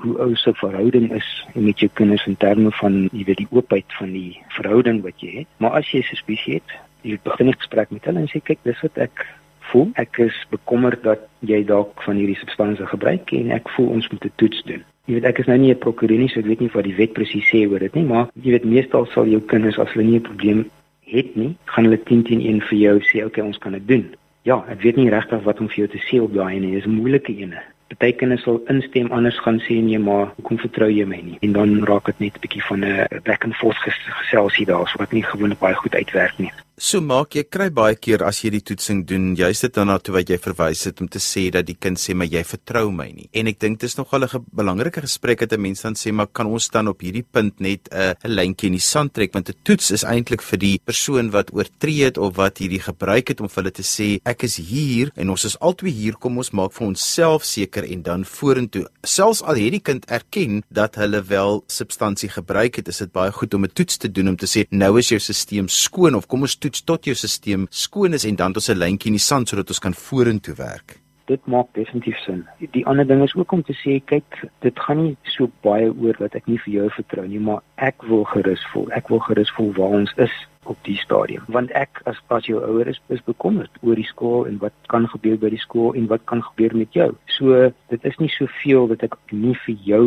hoe 0.03 0.19
ou 0.19 0.35
se 0.35 0.51
verhouding 0.59 1.07
is 1.15 1.29
met 1.55 1.79
jou 1.79 1.89
kinders 1.93 2.27
in 2.27 2.35
terme 2.35 2.71
van 2.71 3.07
jy 3.13 3.23
weet 3.23 3.37
die 3.37 3.51
oopheid 3.51 3.87
van 3.95 4.11
die 4.11 4.43
verhouding 4.59 5.03
wat 5.07 5.23
jy 5.23 5.31
het. 5.37 5.47
Maar 5.57 5.71
as 5.79 5.87
jy 5.87 6.01
suspisie 6.01 6.59
het, 6.59 6.69
jy 7.01 7.19
begin 7.23 7.47
'n 7.47 7.59
gesprek 7.63 7.91
met 7.91 8.03
hulle 8.03 8.19
en 8.19 8.27
sê 8.27 8.43
kyk, 8.43 8.59
dis 8.63 8.81
wat 8.81 8.97
ek 8.97 9.25
voel. 9.71 9.89
Ek 9.95 10.17
is 10.23 10.37
bekommerd 10.53 11.03
dat 11.03 11.27
jy 11.39 11.63
dalk 11.65 12.01
van 12.05 12.19
hierdie 12.19 12.39
substansie 12.39 12.85
gebruik 12.85 13.31
en 13.37 13.51
ek 13.51 13.69
voel 13.75 13.87
ons 13.97 14.09
moet 14.11 14.25
'n 14.25 14.33
toets 14.35 14.63
doen. 14.69 14.83
Jy 15.07 15.13
weet 15.17 15.25
ek 15.25 15.39
is 15.39 15.47
nou 15.47 15.57
nie 15.57 15.71
'n 15.73 15.79
prokureur 15.79 16.19
nie, 16.19 16.29
so 16.29 16.39
ek 16.39 16.45
weet 16.45 16.59
nie 16.61 16.73
wat 16.73 16.83
die 16.83 16.95
wet 16.95 17.13
presies 17.13 17.49
sê 17.49 17.65
oor 17.69 17.79
dit 17.79 17.95
nie, 17.95 18.05
maar 18.05 18.29
jy 18.41 18.51
weet 18.51 18.65
meestal 18.65 19.05
sal 19.05 19.25
jou 19.25 19.41
kinders 19.41 19.79
as 19.79 19.91
hulle 19.93 20.05
nie 20.05 20.19
'n 20.19 20.29
probleem 20.29 20.69
het 21.05 21.35
nie, 21.35 21.55
gaan 21.65 21.85
hulle 21.85 22.03
10 22.03 22.23
teen 22.23 22.41
1 22.41 22.61
vir 22.61 22.77
jou 22.77 22.99
sê, 22.99 23.17
"Oké, 23.17 23.25
okay, 23.25 23.43
ons 23.43 23.57
kan 23.57 23.71
dit 23.71 23.87
doen." 23.87 24.05
Ja, 24.43 24.63
ek 24.69 24.81
weet 24.81 24.95
nie 24.95 25.09
regtig 25.09 25.43
wat 25.43 25.59
om 25.59 25.67
vir 25.67 25.75
jou 25.75 25.87
te 25.87 25.97
sê 25.97 26.21
op 26.21 26.33
daai 26.33 26.55
ene, 26.55 26.71
dis 26.71 26.85
'n 26.85 27.01
moeilike 27.01 27.35
ene. 27.37 27.61
Party 27.91 28.15
kinders 28.15 28.43
sal 28.43 28.61
instem 28.71 29.11
anders 29.11 29.39
gaan 29.39 29.59
sê 29.59 29.81
nee, 29.83 29.99
maar 29.99 30.31
hoekom 30.37 30.57
vertrou 30.57 30.89
jy 30.89 31.05
my 31.05 31.19
nie? 31.21 31.37
En 31.41 31.51
dan 31.51 31.83
raak 31.85 32.05
dit 32.05 32.19
net 32.19 32.35
'n 32.35 32.39
bietjie 32.39 32.63
van 32.63 32.85
'n 32.85 33.07
back 33.23 33.43
and 33.43 33.55
forth 33.55 33.77
geselsie 33.77 34.65
daar, 34.65 34.87
so 34.87 34.97
wat 34.97 35.11
nie 35.11 35.23
gewoonlik 35.23 35.59
baie 35.59 35.75
goed 35.75 35.95
uitwerk 35.95 36.37
nie. 36.37 36.51
So 36.81 36.97
maak 36.97 37.35
jy 37.37 37.43
kry 37.45 37.67
baie 37.69 37.93
keer 37.93 38.23
as 38.25 38.39
jy 38.41 38.49
die 38.55 38.63
toetsing 38.65 39.03
doen, 39.05 39.25
jy's 39.37 39.59
dit 39.61 39.73
dan 39.75 39.85
na 39.91 39.99
toe 40.01 40.15
wat 40.15 40.31
jy 40.31 40.39
verwys 40.41 40.79
het 40.87 40.97
om 41.03 41.05
te 41.13 41.19
sê 41.21 41.43
dat 41.53 41.67
die 41.67 41.75
kind 41.77 41.99
sê 42.01 42.15
maar 42.17 42.25
jy 42.25 42.41
vertrou 42.41 42.87
my 42.89 43.05
nie. 43.13 43.27
En 43.37 43.45
ek 43.51 43.59
dink 43.61 43.77
dis 43.83 43.93
nogal 43.99 44.25
'n 44.25 44.41
belangrike 44.49 45.03
gesprek 45.05 45.45
dat 45.45 45.53
'n 45.53 45.61
mens 45.61 45.83
dan 45.83 45.93
sê 45.93 46.11
maar 46.11 46.25
kan 46.25 46.47
ons 46.47 46.69
dan 46.73 46.87
op 46.87 46.99
hierdie 47.01 47.21
punt 47.21 47.61
net 47.61 47.87
'n 47.91 48.15
'n 48.25 48.29
lyntjie 48.33 48.69
in 48.69 48.73
die 48.73 48.81
sand 48.81 49.13
trek 49.13 49.31
want 49.31 49.49
'n 49.49 49.61
toets 49.63 49.91
is 49.91 50.03
eintlik 50.03 50.41
vir 50.41 50.57
die 50.57 50.81
persoon 50.83 51.29
wat 51.29 51.53
oortree 51.53 52.03
het 52.03 52.17
of 52.17 52.35
wat 52.35 52.57
hierdie 52.57 52.81
gebruik 52.81 53.27
het 53.27 53.41
om 53.41 53.47
vir 53.47 53.63
hulle 53.63 53.71
te 53.71 53.83
sê 53.83 54.19
ek 54.25 54.43
is 54.43 54.57
hier 54.57 55.11
en 55.15 55.29
ons 55.29 55.45
is 55.45 55.59
albei 55.59 55.91
hier 55.91 56.13
kom 56.17 56.37
ons 56.37 56.49
maak 56.49 56.73
vir 56.73 56.87
onsself 56.87 57.43
seker 57.45 57.83
en 57.83 58.01
dan 58.01 58.25
vorentoe. 58.25 58.87
Selfs 59.03 59.43
al 59.43 59.55
het 59.55 59.71
die 59.71 59.79
kind 59.81 60.05
erken 60.09 60.63
dat 60.71 60.95
hulle 60.95 61.21
wel 61.21 61.63
substansie 61.67 62.29
gebruik 62.29 62.77
het, 62.77 62.87
is 62.87 62.97
dit 62.97 63.11
baie 63.11 63.31
goed 63.31 63.53
om 63.53 63.65
'n 63.65 63.71
toets 63.71 63.97
te 63.97 64.11
doen 64.11 64.29
om 64.29 64.35
te 64.35 64.47
sê 64.47 64.65
nou 64.71 64.97
is 64.97 65.09
jou 65.09 65.19
stelsel 65.19 65.67
skoon 65.67 66.15
of 66.15 66.27
kom 66.27 66.41
ons 66.41 66.55
toets 66.55 66.70
tot 66.79 67.05
jou 67.05 67.15
stelsel 67.15 67.67
skoon 67.69 68.13
is 68.13 68.25
en 68.25 68.35
dan 68.35 68.55
ons 68.55 68.69
'n 68.69 68.77
lyntjie 68.77 69.11
in 69.11 69.19
die 69.19 69.27
sand 69.29 69.49
sodat 69.49 69.69
ons 69.69 69.79
kan 69.79 69.93
vorentoe 69.93 70.55
werk 70.55 71.01
dit 71.31 71.47
maak 71.47 71.67
definitief 71.77 72.17
sin. 72.25 72.43
Die 72.75 72.85
ander 72.89 73.07
ding 73.07 73.23
is 73.23 73.35
ook 73.35 73.51
om 73.55 73.63
te 73.63 73.75
sê 73.79 73.99
kyk, 74.11 74.39
dit 74.65 74.79
gaan 74.85 75.03
nie 75.03 75.17
so 75.35 75.49
baie 75.65 75.91
oor 75.91 76.17
wat 76.19 76.35
ek 76.35 76.47
nie 76.51 76.59
vir 76.65 76.73
jou 76.73 76.87
vertrou 76.97 77.27
nie, 77.27 77.39
maar 77.39 77.61
ek 77.89 78.03
wil 78.09 78.25
gerus 78.33 78.63
voel. 78.73 78.89
Ek 78.97 79.11
wil 79.13 79.21
gerus 79.27 79.51
voel 79.57 79.71
waar 79.77 79.99
ons 80.01 80.13
is 80.25 80.33
op 80.69 80.77
die 80.85 80.97
stadium. 81.01 81.45
Want 81.55 81.71
ek 81.77 82.01
as 82.09 82.19
as 82.35 82.49
jou 82.49 82.59
ouer 82.61 82.89
is, 82.91 82.99
is 83.13 83.23
bekommerd 83.27 83.79
oor 83.81 83.97
die 83.97 84.07
skool 84.09 84.45
en 84.49 84.59
wat 84.61 84.75
kan 84.93 85.07
gebeur 85.13 85.39
by 85.41 85.53
die 85.53 85.61
skool 85.61 85.95
en 85.97 86.09
wat 86.11 86.25
kan 86.29 86.43
gebeur 86.51 86.75
met 86.77 86.93
jou. 86.97 87.09
So 87.37 87.71
dit 87.93 88.11
is 88.11 88.19
nie 88.21 88.31
soveel 88.35 88.91
dat 88.93 89.07
ek 89.09 89.17
nie 89.31 89.55
vir 89.65 89.87
jou 89.87 90.05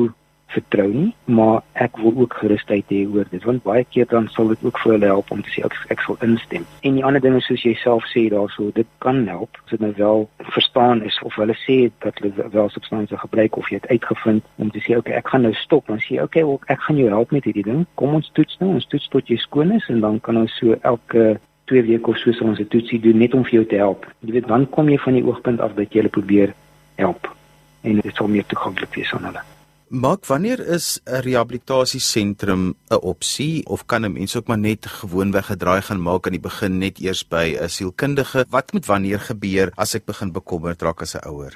vertrou 0.54 0.88
nie, 0.92 1.10
maar 1.24 1.62
ek 1.84 1.98
wil 2.02 2.14
ook 2.24 2.36
gerusheid 2.40 2.90
hê 2.92 3.02
oor 3.10 3.28
dit 3.30 3.44
want 3.48 3.64
baie 3.66 3.84
keer 3.90 4.08
dan 4.10 4.28
sal 4.34 4.50
dit 4.52 4.64
ook 4.66 4.78
vir 4.82 4.94
hulle 4.94 5.10
help 5.10 5.30
om 5.34 5.42
te 5.44 5.52
sê 5.54 5.64
ek 5.66 5.76
ek 5.94 6.04
sal 6.06 6.18
instem. 6.26 6.66
En 6.86 6.98
die 6.98 7.04
ander 7.06 7.22
ding 7.24 7.36
is 7.38 7.48
soos 7.50 7.64
jy 7.66 7.74
self 7.80 8.06
sê 8.12 8.26
daarso, 8.32 8.70
dit 8.76 8.88
kan 9.04 9.22
help 9.30 9.58
as 9.64 9.74
dit 9.74 9.84
nou 9.84 9.92
wel 9.98 10.26
verstaan 10.56 11.02
is 11.08 11.18
of 11.26 11.36
hulle 11.40 11.56
sê 11.62 11.78
dat 12.04 12.20
hulle 12.22 12.50
wel 12.56 12.70
substansie 12.74 13.18
gebruik 13.24 13.58
of 13.60 13.70
jy 13.70 13.80
het 13.80 13.90
uitgevind 13.92 14.44
om 14.62 14.70
te 14.74 14.82
sê 14.84 14.98
okay, 14.98 15.18
ek 15.20 15.32
gaan 15.32 15.46
nou 15.48 15.54
stop, 15.62 15.86
dan 15.90 16.02
sê 16.02 16.18
jy 16.18 16.28
okay, 16.28 16.44
well, 16.46 16.60
ek 16.72 16.82
gaan 16.86 17.00
jou 17.00 17.10
help 17.12 17.34
met 17.34 17.48
hierdie 17.48 17.66
ding. 17.66 17.84
Kom 18.00 18.16
ons 18.20 18.30
toets 18.38 18.60
nou, 18.62 18.74
ons 18.78 18.88
toets 18.92 19.10
tot 19.12 19.30
jy 19.30 19.40
skoon 19.42 19.74
is 19.78 19.88
en 19.92 20.02
dan 20.04 20.20
kan 20.24 20.38
ons 20.44 20.58
so 20.60 20.76
elke 20.82 21.34
twee 21.70 21.82
weke 21.86 22.12
of 22.12 22.20
so 22.20 22.32
sal 22.32 22.52
ons 22.52 22.60
'n 22.60 22.68
toetsie 22.68 23.00
doen 23.00 23.18
net 23.18 23.34
om 23.34 23.44
vir 23.44 23.58
jou 23.60 23.64
te 23.64 23.80
help. 23.80 24.06
Jy 24.20 24.32
weet, 24.32 24.48
dan 24.48 24.68
kom 24.70 24.88
jy 24.88 24.98
van 24.98 25.14
die 25.14 25.24
oogpunt 25.24 25.60
af 25.60 25.74
dat 25.74 25.92
jy 25.92 26.02
hulle 26.02 26.16
probeer 26.18 26.54
help 26.96 27.34
en 27.82 28.00
dit 28.00 28.16
sal 28.16 28.28
meer 28.28 28.46
toeganklik 28.46 28.94
wees 28.94 29.12
aan 29.14 29.24
hulle. 29.24 29.53
Maak 29.94 30.26
wanneer 30.26 30.58
is 30.58 31.00
'n 31.06 31.22
rehabilitasiesentrum 31.22 32.62
'n 32.90 33.02
opsie 33.12 33.64
of 33.66 33.86
kan 33.86 34.04
'n 34.04 34.12
mens 34.12 34.36
ook 34.36 34.46
maar 34.46 34.58
net 34.58 34.86
gewoonweg 34.86 35.46
gedraai 35.46 35.82
gaan 35.82 36.02
maak 36.02 36.26
aan 36.26 36.32
die 36.32 36.48
begin 36.50 36.78
net 36.78 36.98
eers 36.98 37.22
by 37.28 37.54
'n 37.54 37.68
sielkundige? 37.68 38.44
Wat 38.50 38.72
moet 38.72 38.86
wanneer 38.86 39.20
gebeur 39.20 39.72
as 39.76 39.94
ek 39.94 40.04
begin 40.04 40.32
bekommerd 40.32 40.82
raak 40.82 41.00
as 41.00 41.14
'n 41.14 41.28
ouer? 41.28 41.54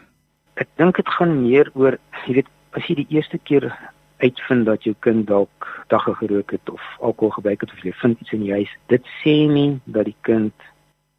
Ek 0.54 0.68
dink 0.76 0.96
dit 0.96 1.08
gaan 1.08 1.42
meer 1.42 1.70
oor, 1.74 1.98
jy 2.26 2.34
weet, 2.34 2.46
as 2.70 2.86
jy 2.86 2.94
die 2.94 3.10
eerste 3.10 3.38
keer 3.38 3.74
uitvind 4.18 4.66
dat 4.66 4.84
jou 4.84 4.94
kind 5.00 5.26
dalk 5.26 5.84
dagga 5.88 6.12
gerook 6.12 6.50
het 6.50 6.70
of 6.70 6.82
alkohol 7.00 7.30
gebruik 7.30 7.60
het 7.60 7.72
of 7.72 7.82
jy 7.82 7.92
vind 7.92 8.20
iets 8.20 8.32
in 8.32 8.42
die 8.42 8.52
huis, 8.52 8.70
dit 8.86 9.04
sê 9.24 9.48
nie 9.50 9.80
dat 9.84 10.04
die 10.04 10.20
kind 10.22 10.54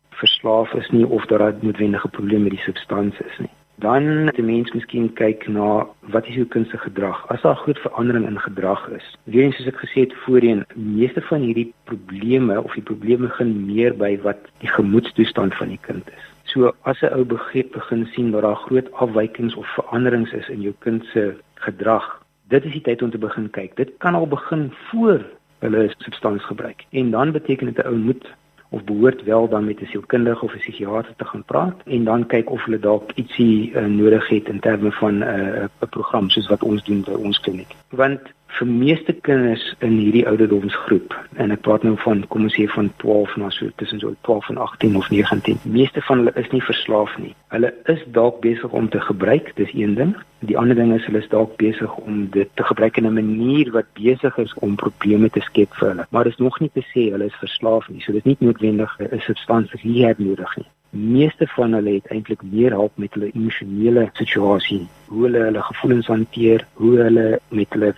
verslaaf 0.09 0.73
is 0.73 0.89
nie 0.91 1.05
of 1.05 1.25
dat 1.25 1.39
daar 1.39 1.55
noodwendige 1.61 2.07
probleme 2.07 2.43
met 2.43 2.51
die 2.51 2.65
substansie 2.65 3.25
is 3.25 3.39
nie 3.39 3.58
dan 3.79 4.29
die 4.35 4.43
mens 4.43 4.71
miskien 4.75 5.09
kyk 5.13 5.47
na 5.47 5.87
wat 6.13 6.27
is 6.27 6.35
jou 6.35 6.45
kind 6.45 6.67
se 6.69 6.77
gedrag. 6.77 7.19
As 7.33 7.41
daar 7.41 7.55
groot 7.55 7.79
verandering 7.79 8.27
in 8.27 8.39
gedrag 8.39 8.87
is 8.95 9.07
weer 9.23 9.43
eens 9.43 9.55
soos 9.59 9.71
ek 9.71 9.81
gesê 9.83 10.05
het 10.05 10.15
voorheen 10.25 10.65
meeste 10.75 11.21
van 11.29 11.41
hierdie 11.47 11.73
probleme 11.91 12.61
of 12.61 12.73
die 12.73 12.85
probleme 12.91 13.27
begin 13.27 13.53
meer 13.65 13.95
by 13.97 14.15
wat 14.23 14.49
die 14.63 14.71
gemoedstoestand 14.77 15.55
van 15.55 15.75
die 15.75 15.81
kind 15.81 16.07
is. 16.15 16.25
So 16.53 16.73
as 16.83 17.01
'n 17.01 17.13
ou 17.13 17.23
begin 17.25 17.69
begin 17.71 18.05
sien 18.15 18.31
dat 18.31 18.41
daar 18.41 18.63
groot 18.67 18.91
afwykings 18.93 19.55
of 19.55 19.67
veranderings 19.75 20.33
is 20.33 20.49
in 20.49 20.61
jou 20.61 20.73
kind 20.79 21.05
se 21.13 21.35
gedrag 21.55 22.19
dit 22.49 22.65
is 22.65 22.71
die 22.71 22.81
tyd 22.81 23.01
om 23.01 23.11
te 23.13 23.21
begin 23.21 23.49
kyk. 23.53 23.75
Dit 23.77 23.91
kan 24.03 24.15
al 24.17 24.27
begin 24.27 24.69
voor 24.89 25.21
hulle 25.59 25.89
substansie 25.97 26.47
gebruik. 26.47 26.85
En 26.89 27.11
dan 27.11 27.31
beteken 27.31 27.73
dit 27.73 27.77
'n 27.83 27.87
ou 27.87 27.95
moet 27.95 28.25
of 28.69 28.83
behoort 28.83 29.23
wel 29.23 29.49
dan 29.49 29.65
met 29.65 29.81
'n 29.81 29.85
sielkundige 29.85 30.45
of 30.45 30.53
'n 30.53 30.57
psigiatër 30.57 31.13
te 31.15 31.25
gaan 31.25 31.43
praat 31.43 31.77
en 31.85 32.03
dan 32.03 32.25
kyk 32.25 32.49
of 32.49 32.63
hulle 32.63 32.79
dalk 32.79 33.11
ietsie 33.15 33.71
uh, 33.71 33.85
nodig 33.85 34.27
het 34.27 34.47
in 34.47 34.59
terme 34.59 34.91
van 34.91 35.17
'n 35.17 35.21
uh, 35.21 35.63
'n 35.81 35.89
program 35.89 36.29
soos 36.29 36.47
wat 36.47 36.63
ons 36.63 36.83
doen 36.83 37.01
by 37.01 37.11
ons 37.11 37.39
kliniek. 37.39 37.75
Want 37.89 38.21
vir 38.57 38.67
meeste 38.67 39.13
kinders 39.13 39.63
in 39.85 39.97
hierdie 39.99 40.25
ouderdomsgroep 40.27 41.13
en 41.43 41.53
ek 41.55 41.61
praat 41.65 41.85
nou 41.87 41.95
van 42.03 42.23
kom 42.33 42.47
ons 42.47 42.55
sê 42.57 42.65
van 42.73 42.89
12 43.03 43.35
na 43.41 43.51
so 43.53 43.69
tussen 43.81 44.01
so 44.01 44.15
12 44.27 44.49
en 44.53 44.61
18 44.65 44.97
of 44.99 45.09
19 45.13 45.59
meeste 45.63 46.01
van 46.07 46.23
hulle 46.23 46.33
is 46.41 46.49
nie 46.53 46.63
verslaaf 46.65 47.13
nie. 47.21 47.35
Hulle 47.53 47.71
is 47.93 48.01
dalk 48.17 48.41
besig 48.45 48.73
om 48.75 48.89
te 48.89 49.01
gebruik 49.05 49.53
dis 49.59 49.71
een 49.73 49.95
ding. 49.99 50.15
Die 50.49 50.57
ander 50.57 50.75
ding 50.75 50.91
is 50.95 51.05
hulle 51.07 51.21
is 51.23 51.29
dalk 51.31 51.55
besig 51.61 51.95
om 52.01 52.25
dit 52.33 52.49
te 52.55 52.65
gebruik 52.71 52.97
in 52.97 53.07
'n 53.07 53.19
manier 53.19 53.71
wat 53.71 53.93
besig 53.93 54.37
is 54.37 54.53
om 54.65 54.75
probleme 54.75 55.29
te 55.29 55.45
skep 55.45 55.73
vir 55.79 55.89
hulle. 55.89 56.07
Maar 56.09 56.23
dis 56.23 56.37
nog 56.37 56.59
nie 56.59 56.71
te 56.73 56.83
sê 56.91 57.11
hulle 57.11 57.25
is 57.25 57.39
verslaaf 57.45 57.89
nie 57.89 58.01
so 58.01 58.11
dit 58.11 58.25
is 58.25 58.29
nie 58.31 58.47
noodwendig 58.47 58.97
'n 58.99 59.19
substansie 59.19 59.79
hier 59.81 60.15
nodig 60.17 60.57
nie. 60.57 60.67
Meeste 60.91 61.47
van 61.47 61.73
hulle 61.73 61.93
het 61.93 62.07
eintlik 62.07 62.41
meer 62.41 62.71
hulp 62.71 62.97
met 62.97 63.13
hulle 63.13 63.31
emosionele 63.31 64.09
situasie 64.13 64.87
hoe 65.07 65.23
hulle 65.23 65.43
hulle 65.43 65.61
gevoelens 65.61 66.07
hanteer 66.07 66.65
hoe 66.73 66.97
hulle 66.97 67.39
met 67.49 67.69
hulle 67.69 67.93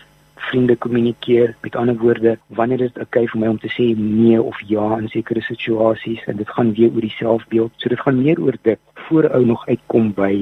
vriende 0.47 0.75
kommunikeer. 0.75 1.55
Met 1.61 1.75
ander 1.75 1.97
woorde, 1.97 2.37
wanneer 2.47 2.81
is 2.81 2.93
dit 2.93 3.03
oukei 3.03 3.23
okay 3.23 3.31
vir 3.33 3.41
my 3.41 3.51
om 3.53 3.59
te 3.59 3.71
sê 3.71 3.91
nee 3.97 4.41
of 4.41 4.61
ja 4.67 4.87
in 4.97 5.09
sekere 5.09 5.41
situasies 5.41 6.23
en 6.25 6.37
dit 6.41 6.55
gaan 6.55 6.73
weer 6.77 6.93
oor 6.93 7.07
die 7.07 7.15
selfbeeld. 7.17 7.71
So 7.77 7.89
dit 7.89 7.99
gaan 7.99 8.21
meer 8.21 8.41
oor 8.41 8.57
dit 8.61 8.79
voor 9.07 9.29
ou 9.29 9.45
nog 9.45 9.67
uitkom 9.67 10.13
by 10.13 10.33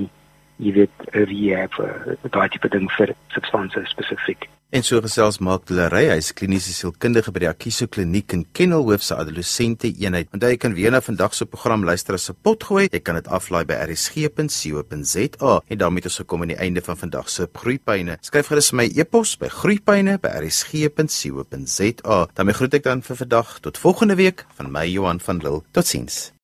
jy 0.59 0.71
weet 0.75 0.95
'n 1.13 1.25
rehab, 1.31 1.73
'n 1.79 2.31
daai 2.35 2.49
tipe 2.49 2.69
ding 2.69 2.91
vir 2.91 3.15
substansie 3.27 3.85
spesifiek. 3.85 4.49
En 4.69 4.83
so 4.85 5.01
gesels 5.01 5.39
maak 5.41 5.71
Leray, 5.73 6.11
hy's 6.11 6.27
kliniese 6.37 6.69
sielkundige 6.77 7.31
by 7.33 7.41
die 7.41 7.47
Akiso 7.49 7.87
Kliniek 7.89 8.35
in 8.35 8.43
Kenilworth 8.53 9.07
se 9.07 9.15
adolessente 9.17 9.89
eenheid. 9.89 10.29
Want 10.29 10.45
jy 10.45 10.59
kan 10.61 10.77
weer 10.77 10.93
na 10.93 11.01
vandag 11.01 11.33
se 11.33 11.49
program 11.49 11.81
luister 11.89 12.13
as 12.13 12.29
'n 12.29 12.37
potgooi. 12.43 12.85
Jy 12.93 13.01
kan 13.01 13.15
dit 13.15 13.27
aflaai 13.27 13.65
by 13.65 13.73
rsg.co.za 13.89 15.61
en 15.67 15.77
daarmee 15.77 16.03
ons 16.03 16.17
gekom 16.21 16.41
aan 16.41 16.47
die 16.53 16.61
einde 16.61 16.81
van 16.81 16.97
vandag 16.97 17.29
se 17.29 17.47
groeipyne. 17.51 18.17
Skryf 18.21 18.47
gerus 18.47 18.71
my 18.71 18.91
e-pos 18.95 19.37
by 19.37 19.47
groeipyne@rsg.co.za. 19.47 22.27
daarmee 22.35 22.53
groet 22.53 22.73
ek 22.73 22.83
dan 22.83 23.01
vir 23.01 23.15
vandag 23.15 23.59
tot 23.61 23.77
volgende 23.77 24.15
week 24.15 24.45
van 24.55 24.71
my 24.71 24.85
Johan 24.85 25.19
van 25.19 25.37
Lille. 25.37 25.61
Totsiens. 25.71 26.38